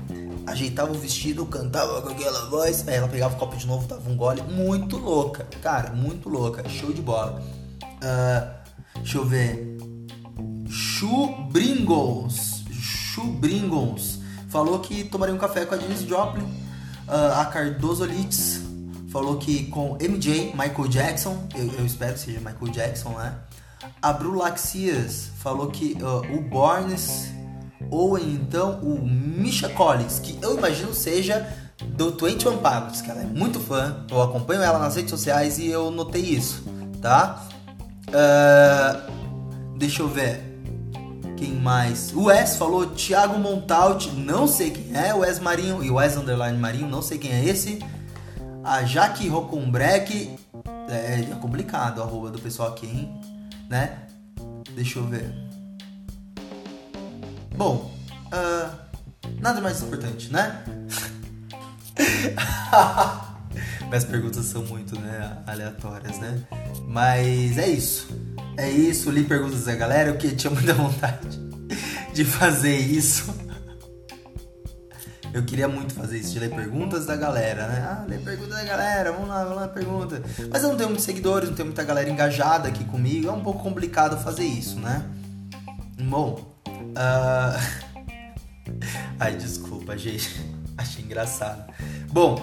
Ajeitava 0.49 0.91
o 0.91 0.95
vestido, 0.95 1.47
cantava 1.47 2.03
com 2.03 2.09
aquela 2.09 2.47
voz, 2.47 2.87
aí 2.89 2.97
ela 2.97 3.07
pegava 3.07 3.37
o 3.37 3.39
copo 3.39 3.57
de 3.57 3.69
novo, 3.69 3.87
dava 3.87 4.11
um 4.11 4.17
gole, 4.17 4.43
muito 4.43 4.97
louca, 4.97 5.47
cara, 5.63 5.91
muito 5.93 6.29
louca, 6.29 6.69
show 6.69 6.93
de 6.93 7.03
bola. 7.03 7.41
Uh, 8.03 8.99
deixa 9.01 9.19
eu 9.19 9.25
ver. 9.25 9.78
Chubringles. 10.99 12.65
Chubringles 12.73 14.19
falou 14.49 14.81
que 14.81 15.05
tomaria 15.05 15.33
um 15.33 15.39
café 15.39 15.65
com 15.65 15.77
a 15.77 15.79
Janis 15.79 16.01
Joplin. 16.01 16.43
Uh, 16.43 17.39
a 17.39 17.45
Cardoso 17.45 18.05
Litz 18.05 18.63
falou 19.09 19.37
que 19.37 19.67
com 19.67 19.97
MJ, 20.01 20.53
Michael 20.57 20.89
Jackson, 20.89 21.47
eu, 21.55 21.73
eu, 21.79 21.87
espero 21.87 22.15
que 22.15 22.21
seja 22.21 22.41
Michael 22.41 22.73
Jackson, 22.73 23.11
né? 23.11 23.37
A 24.03 24.13
Brulaxias 24.13 25.31
falou 25.39 25.69
que 25.69 25.97
uh, 26.03 26.37
o 26.37 26.41
Bornes 26.41 27.29
ou 27.93 28.19
então 28.19 28.81
o 28.81 29.01
Misha 29.01 29.69
Collins, 29.69 30.19
que 30.19 30.37
eu 30.43 30.59
imagino 30.59 30.93
seja 30.93 31.47
do 31.97 32.11
21 32.11 32.59
Pilots, 32.59 33.03
que 33.03 33.11
ela 33.11 33.23
é 33.23 33.25
muito 33.25 33.61
fã, 33.61 34.05
eu 34.11 34.21
acompanho 34.21 34.63
ela 34.63 34.81
nas 34.81 34.97
redes 34.97 35.11
sociais 35.11 35.61
e 35.61 35.69
eu 35.69 35.93
notei 35.93 36.23
isso, 36.23 36.65
tá? 37.01 37.47
Uh, 38.09 39.79
deixa 39.79 40.03
eu 40.03 40.09
ver. 40.09 40.48
Quem 41.39 41.53
mais? 41.53 42.13
O 42.13 42.25
Wes 42.25 42.57
falou 42.57 42.85
Thiago 42.89 43.39
Montaut, 43.39 44.11
não 44.11 44.49
sei 44.49 44.73
quem 44.73 44.97
é. 44.97 45.15
O 45.15 45.19
Wes 45.19 45.39
Marinho 45.39 45.85
e 45.85 45.89
o 45.89 45.95
Wes 45.95 46.17
Underline 46.17 46.59
Marinho, 46.59 46.89
não 46.89 47.01
sei 47.01 47.17
quem 47.17 47.31
é 47.31 47.45
esse. 47.45 47.79
A 48.65 48.83
Jaque 48.83 49.29
Rocombrec, 49.29 50.37
é, 50.89 51.21
é 51.21 51.35
complicado 51.41 52.03
a 52.03 52.05
arroba 52.05 52.33
do 52.33 52.41
pessoal 52.41 52.71
aqui, 52.71 52.87
hein? 52.87 53.21
Né? 53.71 54.01
Deixa 54.75 54.99
eu 54.99 55.07
ver. 55.07 55.33
Bom, 57.57 57.89
uh, 58.33 58.77
nada 59.41 59.61
mais 59.61 59.81
importante, 59.81 60.33
né? 60.33 60.65
Minhas 63.87 64.05
perguntas 64.05 64.45
são 64.45 64.65
muito 64.65 64.99
né, 64.99 65.39
aleatórias, 65.47 66.19
né? 66.19 66.43
Mas 66.89 67.57
é 67.59 67.69
isso. 67.69 68.09
É 68.59 68.69
isso, 68.69 69.09
li 69.09 69.23
perguntas 69.23 69.65
da 69.65 69.75
galera, 69.77 70.13
que 70.15 70.35
tinha 70.35 70.51
muita 70.51 70.75
vontade 70.75 71.39
de 72.13 72.25
fazer 72.25 72.77
isso. 72.77 73.33
Eu 75.33 75.45
queria 75.45 75.69
muito 75.69 75.95
fazer 75.95 76.19
isso, 76.19 76.33
de 76.33 76.41
ler 76.41 76.51
perguntas 76.51 77.07
da 77.07 77.15
galera, 77.15 77.69
né? 77.69 77.87
Ah, 77.89 78.05
ler 78.09 78.19
perguntas 78.19 78.57
da 78.57 78.65
galera, 78.65 79.13
vamos 79.13 79.29
lá, 79.29 79.45
vamos 79.45 79.57
lá, 79.59 79.69
pergunta. 79.69 80.21
Mas 80.51 80.65
eu 80.65 80.71
não 80.71 80.77
tenho 80.77 80.89
muitos 80.89 81.05
seguidores, 81.05 81.49
não 81.49 81.55
tenho 81.55 81.67
muita 81.67 81.85
galera 81.85 82.11
engajada 82.11 82.67
aqui 82.67 82.85
comigo, 82.85 83.29
é 83.29 83.33
um 83.33 83.45
pouco 83.45 83.63
complicado 83.63 84.21
fazer 84.21 84.45
isso, 84.45 84.81
né? 84.81 85.05
Bom, 86.01 86.53
uh... 86.67 87.89
ai, 89.21 89.37
desculpa, 89.37 89.97
gente, 89.97 90.45
achei 90.77 91.05
engraçado. 91.05 91.73
Bom, 92.09 92.35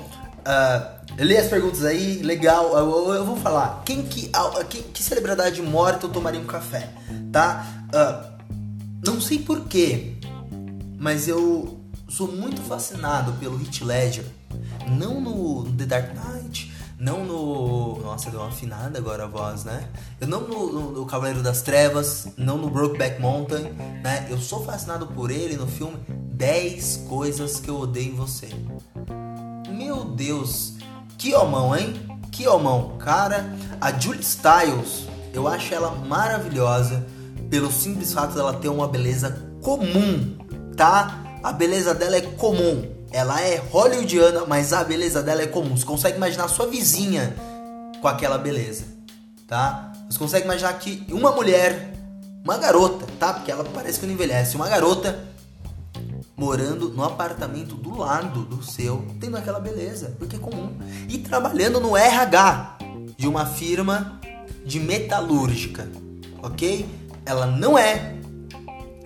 uh, 0.47 1.04
Lê 1.17 1.37
as 1.37 1.47
perguntas 1.47 1.83
aí, 1.83 2.21
legal. 2.21 2.77
Eu, 2.77 3.13
eu 3.13 3.25
vou 3.25 3.37
falar. 3.37 3.83
Quem 3.85 4.03
que, 4.03 4.29
que 4.93 5.03
celebridade 5.03 5.61
morta 5.61 6.05
eu 6.05 6.09
tomaria 6.09 6.39
um 6.39 6.45
café? 6.45 6.89
Tá? 7.31 7.65
Uh, 7.93 8.35
não 9.05 9.21
sei 9.21 9.39
porquê, 9.39 10.15
mas 10.97 11.27
eu 11.27 11.79
sou 12.09 12.27
muito 12.27 12.61
fascinado 12.61 13.33
pelo 13.33 13.59
Heath 13.61 13.81
Ledger. 13.81 14.25
Não 14.87 15.21
no 15.21 15.63
The 15.71 15.85
Dark 15.85 16.09
Knight, 16.13 16.71
não 16.99 17.25
no. 17.25 17.99
Nossa, 18.01 18.29
deu 18.29 18.39
uma 18.39 18.49
afinada 18.49 18.97
agora 18.97 19.23
a 19.25 19.27
voz, 19.27 19.63
né? 19.63 19.87
Eu 20.19 20.27
não 20.27 20.41
no, 20.41 20.71
no, 20.71 20.91
no, 20.91 21.05
Cavaleiro 21.05 21.43
das 21.43 21.61
Trevas, 21.61 22.27
não 22.37 22.57
no 22.57 22.69
Brokeback 22.69 23.21
Mountain, 23.21 23.73
né? 24.03 24.27
Eu 24.29 24.37
sou 24.37 24.63
fascinado 24.63 25.07
por 25.07 25.29
ele 25.29 25.57
no 25.57 25.67
filme 25.67 25.97
10 26.07 27.05
Coisas 27.07 27.59
que 27.59 27.69
eu 27.69 27.79
odeio 27.79 28.13
em 28.13 28.15
você. 28.15 28.49
Meu 29.69 30.05
Deus, 30.05 30.74
que 31.25 31.33
homão, 31.33 31.75
hein? 31.75 31.91
Que 32.31 32.47
homão. 32.47 32.99
Cara, 32.99 33.51
a 33.81 33.91
Julie 33.91 34.21
Styles, 34.21 35.07
eu 35.33 35.47
acho 35.47 35.73
ela 35.73 35.89
maravilhosa 35.89 37.03
pelo 37.49 37.71
simples 37.71 38.13
fato 38.13 38.35
dela 38.35 38.53
ter 38.53 38.69
uma 38.69 38.87
beleza 38.87 39.43
comum, 39.59 40.37
tá? 40.77 41.39
A 41.41 41.51
beleza 41.51 41.95
dela 41.95 42.15
é 42.15 42.21
comum. 42.21 42.87
Ela 43.11 43.41
é 43.41 43.57
hollywoodiana, 43.71 44.45
mas 44.45 44.71
a 44.71 44.83
beleza 44.83 45.23
dela 45.23 45.41
é 45.41 45.47
comum. 45.47 45.75
Você 45.75 45.83
consegue 45.83 46.15
imaginar 46.17 46.47
sua 46.47 46.67
vizinha 46.67 47.35
com 47.99 48.07
aquela 48.07 48.37
beleza, 48.37 48.83
tá? 49.47 49.93
Você 50.07 50.19
consegue 50.19 50.45
imaginar 50.45 50.73
que 50.73 51.07
uma 51.09 51.31
mulher, 51.31 51.91
uma 52.43 52.57
garota, 52.59 53.07
tá? 53.19 53.33
Porque 53.33 53.51
ela 53.51 53.63
parece 53.63 53.99
que 53.99 54.05
não 54.05 54.13
envelhece, 54.13 54.55
uma 54.55 54.69
garota 54.69 55.17
morando 56.37 56.89
no 56.89 57.03
apartamento 57.03 57.75
do 57.75 57.97
lado 57.97 58.43
do 58.43 58.63
seu, 58.63 59.05
tendo 59.19 59.37
aquela 59.37 59.59
beleza, 59.59 60.15
porque 60.19 60.35
é 60.35 60.39
comum. 60.39 60.77
E 61.07 61.17
trabalhando 61.17 61.79
no 61.79 61.95
RH 61.95 62.77
de 63.17 63.27
uma 63.27 63.45
firma 63.45 64.19
de 64.65 64.79
metalúrgica, 64.79 65.87
ok? 66.41 66.85
Ela 67.25 67.45
não 67.45 67.77
é 67.77 68.15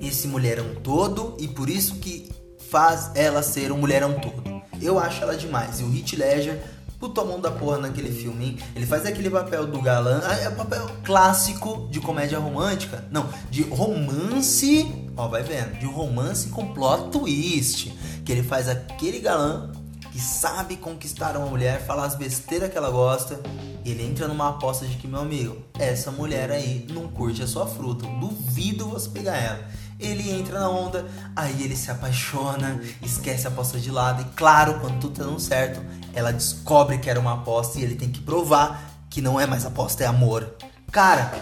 esse 0.01 0.27
mulherão 0.27 0.75
todo 0.83 1.35
e 1.39 1.47
por 1.47 1.69
isso 1.69 1.95
que 1.95 2.31
faz 2.69 3.11
ela 3.15 3.43
ser 3.43 3.71
um 3.71 3.77
mulherão 3.77 4.19
todo. 4.19 4.59
Eu 4.81 4.97
acho 4.97 5.21
ela 5.21 5.35
demais. 5.35 5.79
E 5.79 5.83
o 5.83 5.89
Hit 5.89 6.15
Ledger 6.15 6.61
puta 6.99 7.23
mão 7.23 7.39
da 7.39 7.49
porra 7.49 7.77
naquele 7.77 8.11
filme, 8.11 8.45
hein? 8.45 8.57
Ele 8.75 8.85
faz 8.85 9.05
aquele 9.05 9.29
papel 9.29 9.65
do 9.65 9.81
galã, 9.81 10.21
ah, 10.23 10.35
é 10.35 10.49
papel 10.49 10.85
clássico 11.03 11.87
de 11.89 12.01
comédia 12.01 12.37
romântica. 12.37 13.05
Não, 13.09 13.29
de 13.49 13.63
romance, 13.63 15.08
ó, 15.19 15.27
vai 15.27 15.43
vendo, 15.43 15.77
de 15.79 15.85
romance 15.85 16.49
com 16.49 16.73
plot 16.73 17.11
twist. 17.11 17.91
Que 18.25 18.31
ele 18.31 18.43
faz 18.43 18.67
aquele 18.67 19.19
galã 19.19 19.71
que 20.11 20.19
sabe 20.19 20.77
conquistar 20.77 21.37
uma 21.37 21.45
mulher, 21.45 21.85
falar 21.85 22.05
as 22.05 22.15
besteiras 22.15 22.71
que 22.71 22.77
ela 22.77 22.89
gosta. 22.89 23.39
Ele 23.85 24.03
entra 24.05 24.27
numa 24.27 24.49
aposta 24.49 24.85
de 24.85 24.95
que, 24.97 25.07
meu 25.07 25.21
amigo, 25.21 25.57
essa 25.77 26.11
mulher 26.11 26.51
aí 26.51 26.85
não 26.89 27.07
curte 27.07 27.41
a 27.41 27.47
sua 27.47 27.67
fruta. 27.67 28.05
Duvido 28.07 28.89
você 28.89 29.09
pegar 29.09 29.37
ela 29.37 29.79
ele 29.99 30.31
entra 30.31 30.59
na 30.59 30.69
onda, 30.69 31.05
aí 31.35 31.61
ele 31.61 31.75
se 31.75 31.91
apaixona, 31.91 32.79
esquece 33.01 33.45
a 33.45 33.49
aposta 33.49 33.77
de 33.77 33.91
lado, 33.91 34.21
e 34.21 34.25
claro, 34.33 34.79
quando 34.79 34.99
tudo 34.99 35.17
tá 35.17 35.23
dando 35.23 35.39
certo, 35.39 35.81
ela 36.13 36.31
descobre 36.31 36.97
que 36.99 37.09
era 37.09 37.19
uma 37.19 37.33
aposta 37.33 37.79
e 37.79 37.83
ele 37.83 37.95
tem 37.95 38.09
que 38.09 38.21
provar 38.21 38.89
que 39.09 39.21
não 39.21 39.39
é 39.39 39.45
mais 39.45 39.65
aposta, 39.65 40.03
é 40.03 40.07
amor. 40.07 40.55
Cara, 40.91 41.33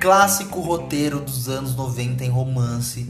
clássico 0.00 0.60
roteiro 0.60 1.20
dos 1.20 1.46
anos 1.46 1.76
90 1.76 2.24
em 2.24 2.30
romance 2.30 3.06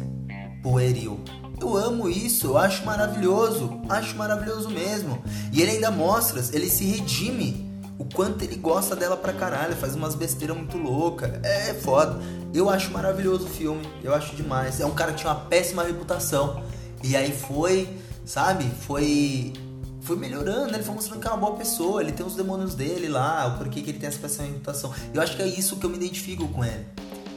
pueril. 0.60 1.20
Eu 1.60 1.76
amo 1.76 2.08
isso, 2.08 2.48
eu 2.48 2.58
acho 2.58 2.84
maravilhoso, 2.84 3.80
acho 3.88 4.16
maravilhoso 4.16 4.68
mesmo. 4.68 5.22
E 5.52 5.62
ele 5.62 5.72
ainda 5.72 5.90
mostra, 5.92 6.44
ele 6.52 6.68
se 6.68 6.84
redime 6.84 7.70
o 7.96 8.04
quanto 8.04 8.42
ele 8.42 8.56
gosta 8.56 8.96
dela 8.96 9.16
pra 9.16 9.32
caralho, 9.32 9.76
faz 9.76 9.94
umas 9.94 10.16
besteiras 10.16 10.56
muito 10.56 10.76
loucas. 10.76 11.30
É, 11.44 11.70
é 11.70 11.74
foda. 11.74 12.18
Eu 12.52 12.68
acho 12.68 12.90
maravilhoso 12.90 13.44
o 13.44 13.48
filme, 13.48 13.86
eu 14.02 14.12
acho 14.12 14.34
demais. 14.34 14.80
É 14.80 14.86
um 14.86 14.94
cara 14.94 15.12
que 15.12 15.18
tinha 15.18 15.32
uma 15.32 15.40
péssima 15.42 15.84
reputação. 15.84 16.60
E 17.04 17.14
aí 17.14 17.30
foi, 17.30 17.88
sabe? 18.24 18.64
Foi 18.80 19.52
foi 20.02 20.16
melhorando, 20.16 20.74
ele 20.74 20.82
foi 20.82 20.94
mostrando 20.94 21.20
que 21.20 21.26
é 21.26 21.30
uma 21.30 21.36
boa 21.36 21.56
pessoa, 21.56 22.00
ele 22.00 22.12
tem 22.12 22.24
os 22.24 22.34
demônios 22.34 22.74
dele 22.74 23.08
lá, 23.08 23.46
o 23.48 23.58
porquê 23.58 23.82
que 23.82 23.90
ele 23.90 23.98
tem 23.98 24.08
essa 24.08 24.18
péssima 24.18 24.46
reputação. 24.46 24.92
Eu 25.12 25.20
acho 25.20 25.36
que 25.36 25.42
é 25.42 25.46
isso 25.46 25.76
que 25.76 25.84
eu 25.84 25.90
me 25.90 25.96
identifico 25.96 26.48
com 26.48 26.64
ele. 26.64 26.86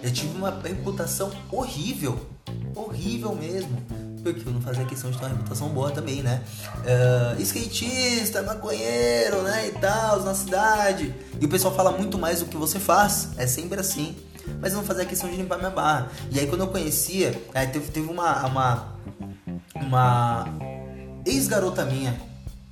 Eu 0.01 0.11
tive 0.11 0.37
uma 0.37 0.49
reputação 0.49 1.31
horrível, 1.51 2.19
horrível 2.75 3.33
mesmo. 3.35 3.81
Porque 4.21 4.47
eu 4.47 4.53
não 4.53 4.61
fazia 4.61 4.85
questão 4.85 5.11
de 5.11 5.17
ter 5.17 5.25
uma 5.25 5.35
reputação 5.35 5.67
boa 5.69 5.91
também, 5.91 6.21
né? 6.21 6.41
Uh, 7.37 7.41
skatista, 7.41 8.41
maconheiro, 8.41 9.41
né? 9.41 9.67
E 9.67 9.71
tal, 9.73 10.21
na 10.23 10.33
cidade. 10.33 11.13
E 11.41 11.45
o 11.45 11.49
pessoal 11.49 11.75
fala 11.75 11.91
muito 11.91 12.17
mais 12.17 12.39
do 12.39 12.45
que 12.45 12.55
você 12.55 12.79
faz. 12.79 13.29
É 13.37 13.45
sempre 13.45 13.81
assim. 13.81 14.15
Mas 14.61 14.71
eu 14.71 14.77
não 14.77 14.85
fazia 14.85 15.05
questão 15.05 15.29
de 15.29 15.35
limpar 15.35 15.57
minha 15.57 15.69
barra. 15.69 16.09
E 16.31 16.39
aí 16.39 16.47
quando 16.47 16.61
eu 16.61 16.67
conhecia, 16.67 17.41
aí 17.53 17.67
teve, 17.67 17.91
teve 17.91 18.09
uma, 18.09 18.45
uma, 18.45 18.87
uma 19.75 20.45
ex-garota 21.25 21.85
minha, 21.85 22.17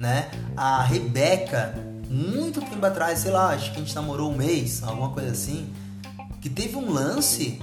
né? 0.02 0.32
A 0.58 0.82
Rebeca, 0.82 1.76
muito 2.10 2.60
tempo 2.60 2.84
atrás, 2.84 3.20
sei 3.20 3.30
lá, 3.30 3.50
acho 3.50 3.72
que 3.72 3.78
a 3.78 3.84
gente 3.84 3.94
namorou 3.94 4.32
um 4.32 4.36
mês, 4.36 4.82
alguma 4.84 5.12
coisa 5.12 5.32
assim. 5.32 5.72
Que 6.42 6.50
teve 6.50 6.76
um 6.76 6.90
lance 6.92 7.62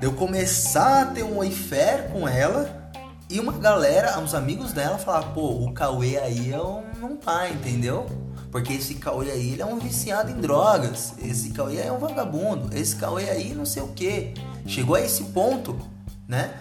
de 0.00 0.06
eu 0.06 0.14
começar 0.14 1.02
a 1.02 1.06
ter 1.06 1.22
um 1.22 1.42
affair 1.42 2.08
com 2.10 2.26
ela 2.26 2.90
e 3.28 3.38
uma 3.38 3.52
galera, 3.52 4.18
uns 4.18 4.32
amigos 4.32 4.72
dela 4.72 4.96
falaram, 4.96 5.30
pô, 5.34 5.62
o 5.62 5.72
Cauê 5.74 6.16
aí 6.16 6.52
é 6.52 6.60
um, 6.60 6.82
não 6.98 7.16
tá, 7.16 7.50
entendeu? 7.50 8.06
Porque 8.50 8.72
esse 8.72 8.94
Cauê 8.94 9.30
aí 9.30 9.52
ele 9.52 9.62
é 9.62 9.66
um 9.66 9.78
viciado 9.78 10.30
em 10.30 10.40
drogas, 10.40 11.12
esse 11.22 11.50
Cauê 11.50 11.76
é 11.76 11.92
um 11.92 11.98
vagabundo, 11.98 12.74
esse 12.74 12.96
Cauê 12.96 13.28
aí 13.28 13.54
não 13.54 13.66
sei 13.66 13.82
o 13.82 13.88
que. 13.88 14.32
Chegou 14.66 14.96
a 14.96 15.02
esse 15.02 15.22
ponto, 15.24 15.78
né? 16.26 16.54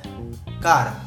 Cara, 0.61 0.97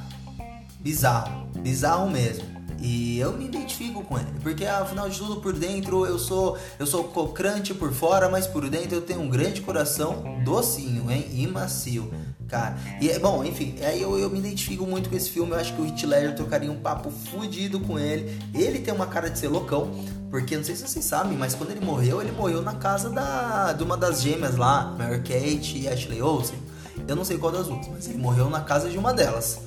bizarro, 0.81 1.47
bizarro 1.59 2.09
mesmo. 2.09 2.52
E 2.83 3.21
eu 3.21 3.33
me 3.33 3.45
identifico 3.45 4.03
com 4.03 4.19
ele, 4.19 4.27
porque 4.43 4.67
afinal 4.67 5.09
de 5.09 5.17
tudo 5.17 5.37
por 5.37 5.53
dentro 5.53 6.05
eu 6.05 6.19
sou 6.19 6.59
eu 6.81 6.87
sou 6.87 7.05
cocrante 7.05 7.73
por 7.73 7.93
fora, 7.93 8.29
mas 8.29 8.49
por 8.49 8.69
dentro 8.69 8.97
eu 8.97 9.01
tenho 9.01 9.21
um 9.21 9.29
grande 9.29 9.61
coração 9.61 10.43
docinho, 10.45 11.09
hein? 11.09 11.25
E 11.33 11.47
macio, 11.47 12.13
cara. 12.49 12.77
E 13.01 13.09
é 13.09 13.21
bom, 13.21 13.45
enfim, 13.45 13.77
aí 13.83 14.03
eu, 14.03 14.19
eu 14.19 14.29
me 14.29 14.41
identifico 14.41 14.85
muito 14.85 15.09
com 15.09 15.15
esse 15.15 15.31
filme, 15.31 15.53
eu 15.53 15.59
acho 15.59 15.73
que 15.75 15.81
o 15.81 15.85
Hit 15.85 16.05
Ledger 16.05 16.35
trocaria 16.35 16.73
um 16.73 16.81
papo 16.81 17.09
fudido 17.09 17.79
com 17.79 18.01
ele. 18.01 18.37
Ele 18.53 18.81
tem 18.81 18.93
uma 18.93 19.07
cara 19.07 19.31
de 19.31 19.39
ser 19.39 19.47
loucão, 19.47 19.93
porque 20.29 20.57
não 20.57 20.65
sei 20.65 20.75
se 20.75 20.89
vocês 20.89 21.05
sabem, 21.05 21.39
mas 21.39 21.55
quando 21.55 21.71
ele 21.71 21.87
morreu, 21.87 22.21
ele 22.21 22.33
morreu 22.33 22.63
na 22.63 22.75
casa 22.75 23.09
da 23.09 23.73
de 23.75 23.85
uma 23.85 23.97
das 23.97 24.21
gêmeas 24.23 24.57
lá, 24.57 24.93
Mary 24.99 25.19
Kate 25.19 25.79
e 25.79 25.89
Ashley 25.89 26.21
Olsen. 26.21 26.59
Eu 27.07 27.15
não 27.15 27.25
sei 27.25 27.39
qual 27.39 27.53
das 27.53 27.69
outras, 27.69 27.87
mas 27.87 28.09
ele 28.09 28.19
morreu 28.19 28.51
na 28.51 28.63
casa 28.63 28.91
de 28.91 28.99
uma 28.99 29.15
delas, 29.15 29.61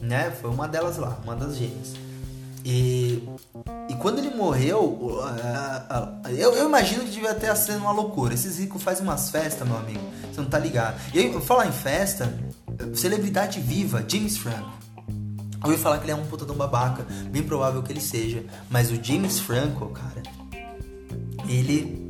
né? 0.00 0.32
Foi 0.32 0.50
uma 0.50 0.66
delas 0.66 0.96
lá, 0.96 1.16
uma 1.24 1.36
das 1.36 1.56
gêmeas. 1.56 2.05
E, 2.68 3.22
e 3.88 3.94
quando 3.94 4.18
ele 4.18 4.30
morreu, 4.30 5.22
eu, 6.36 6.52
eu, 6.52 6.66
imagino 6.66 7.04
que 7.04 7.10
devia 7.10 7.32
ter 7.32 7.54
sendo 7.54 7.78
uma 7.78 7.92
loucura. 7.92 8.34
Esses 8.34 8.58
ricos 8.58 8.82
fazem 8.82 9.04
umas 9.04 9.30
festas, 9.30 9.66
meu 9.66 9.76
amigo. 9.76 10.00
Você 10.32 10.40
não 10.40 10.48
tá 10.48 10.58
ligado. 10.58 11.00
E 11.14 11.20
aí, 11.20 11.40
falar 11.42 11.68
em 11.68 11.72
festa, 11.72 12.36
celebridade 12.92 13.60
viva, 13.60 14.04
James 14.08 14.36
Franco. 14.36 14.68
Eu 15.62 15.70
ouvi 15.70 15.78
falar 15.80 15.98
que 15.98 16.06
ele 16.06 16.10
é 16.10 16.16
um 16.16 16.26
puta 16.26 16.44
de 16.44 16.50
um 16.50 16.56
babaca, 16.56 17.06
bem 17.30 17.44
provável 17.44 17.84
que 17.84 17.92
ele 17.92 18.00
seja. 18.00 18.44
Mas 18.68 18.90
o 18.90 19.00
James 19.00 19.38
Franco, 19.38 19.86
cara, 19.90 20.24
ele 21.48 22.04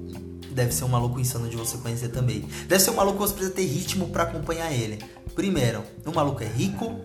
deve 0.53 0.73
ser 0.73 0.85
um 0.85 0.89
maluco 0.89 1.21
insano 1.21 1.51
de 1.51 1.57
você 1.57 1.77
conhecer 1.77 2.09
também. 2.09 2.49
Deve 2.67 2.83
ser 2.83 2.93
um 2.93 2.95
maluco 2.95 3.19
que 3.19 3.29
você 3.29 3.35
precisa 3.35 3.55
ter 3.55 3.67
ritmo 3.67 4.09
para 4.09 4.23
acompanhar 4.23 4.73
ele. 4.73 5.05
Primeiro, 5.35 5.83
o 6.07 6.13
maluco 6.13 6.43
é 6.43 6.47
rico. 6.47 6.99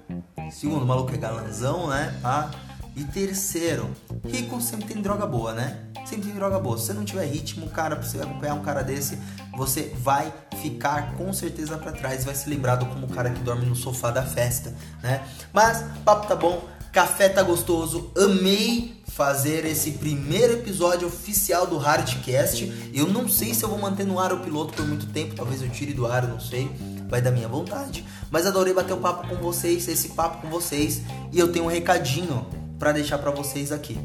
Segundo, 0.54 0.84
o 0.84 0.88
maluco 0.88 1.14
é 1.14 1.18
galanzão, 1.18 1.90
né? 1.90 2.18
Ah, 2.24 2.50
e 2.96 3.04
terceiro, 3.06 3.90
rico 4.28 4.60
sempre 4.62 4.94
tem 4.94 5.02
droga 5.02 5.26
boa, 5.26 5.54
né? 5.54 5.80
Sempre 6.06 6.26
tem 6.26 6.36
droga 6.36 6.60
boa. 6.60 6.78
Se 6.78 6.88
você 6.88 6.94
não 6.94 7.06
tiver 7.06 7.26
ritmo, 7.26 7.70
cara, 7.70 7.96
pra 7.96 8.06
você 8.06 8.20
acompanhar 8.20 8.54
um 8.56 8.62
cara 8.62 8.84
desse, 8.84 9.18
você 9.56 9.94
vai 10.02 10.34
ficar 10.62 11.14
com 11.16 11.32
certeza 11.32 11.78
para 11.78 11.92
trás, 11.92 12.26
vai 12.26 12.36
ser 12.36 12.50
lembrado 12.50 12.86
como 12.86 13.06
o 13.06 13.10
cara 13.10 13.30
que 13.30 13.42
dorme 13.42 13.66
no 13.66 13.76
sofá 13.76 14.12
da 14.12 14.24
festa, 14.24 14.76
né? 15.02 15.24
Mas 15.54 15.84
papo 16.04 16.28
tá 16.28 16.36
bom, 16.36 16.68
café 16.92 17.30
tá 17.30 17.42
gostoso, 17.44 18.12
amei 18.18 19.02
fazer 19.08 19.66
esse 19.66 19.92
primeiro 19.92 20.54
episódio 20.54 21.08
oficial 21.08 21.68
do 21.68 21.78
Hardcast. 21.78 22.92
Eu 22.94 23.08
não 23.08 23.28
sei 23.28 23.54
se 23.54 23.64
eu 23.64 23.70
vou 23.70 23.78
manter 23.78 24.06
no 24.06 24.20
ar 24.20 24.34
o 24.34 24.40
piloto 24.40 24.74
por 24.74 24.88
muito 24.88 25.06
tempo, 25.08 25.36
talvez 25.36 25.62
eu 25.62 25.70
tire 25.70 25.94
do 25.94 26.08
ar, 26.08 26.24
eu 26.24 26.30
não 26.30 26.40
sei. 26.40 26.72
Vai 27.10 27.22
da 27.22 27.30
minha 27.30 27.48
vontade. 27.48 28.06
Mas 28.30 28.46
adorei 28.46 28.74
bater 28.74 28.94
um 28.94 29.02
papo 29.02 29.28
com 29.28 29.36
vocês, 29.36 29.86
esse 29.90 30.10
papo 30.10 30.42
com 30.42 30.50
vocês. 30.50 31.02
E 31.32 31.38
eu 31.38 31.52
tenho 31.52 31.66
um 31.66 31.68
recadinho 31.68 32.46
para 32.82 32.94
deixar 32.94 33.20
para 33.20 33.30
vocês 33.30 33.72
aqui, 33.72 33.96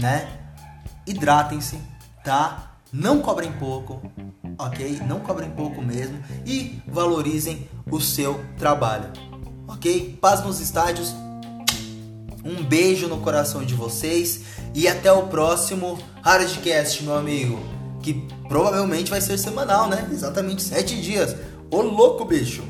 né? 0.00 0.28
Hidratem-se, 1.04 1.80
tá? 2.24 2.76
Não 2.92 3.20
cobrem 3.20 3.50
pouco, 3.54 4.00
ok? 4.56 5.00
Não 5.04 5.18
cobrem 5.18 5.50
pouco 5.50 5.82
mesmo 5.82 6.22
e 6.46 6.80
valorizem 6.86 7.68
o 7.90 8.00
seu 8.00 8.40
trabalho, 8.56 9.10
ok? 9.66 10.16
Paz 10.20 10.44
nos 10.44 10.60
estádios. 10.60 11.12
Um 12.44 12.62
beijo 12.62 13.08
no 13.08 13.18
coração 13.18 13.64
de 13.64 13.74
vocês 13.74 14.42
e 14.76 14.86
até 14.86 15.10
o 15.10 15.26
próximo 15.26 15.98
Hardcast, 16.22 17.02
meu 17.02 17.16
amigo, 17.16 17.58
que 18.00 18.14
provavelmente 18.48 19.10
vai 19.10 19.20
ser 19.20 19.38
semanal, 19.38 19.88
né? 19.88 20.08
Exatamente 20.12 20.62
sete 20.62 21.02
dias. 21.02 21.34
Ô 21.68 21.82
louco, 21.82 22.24
bicho! 22.24 22.62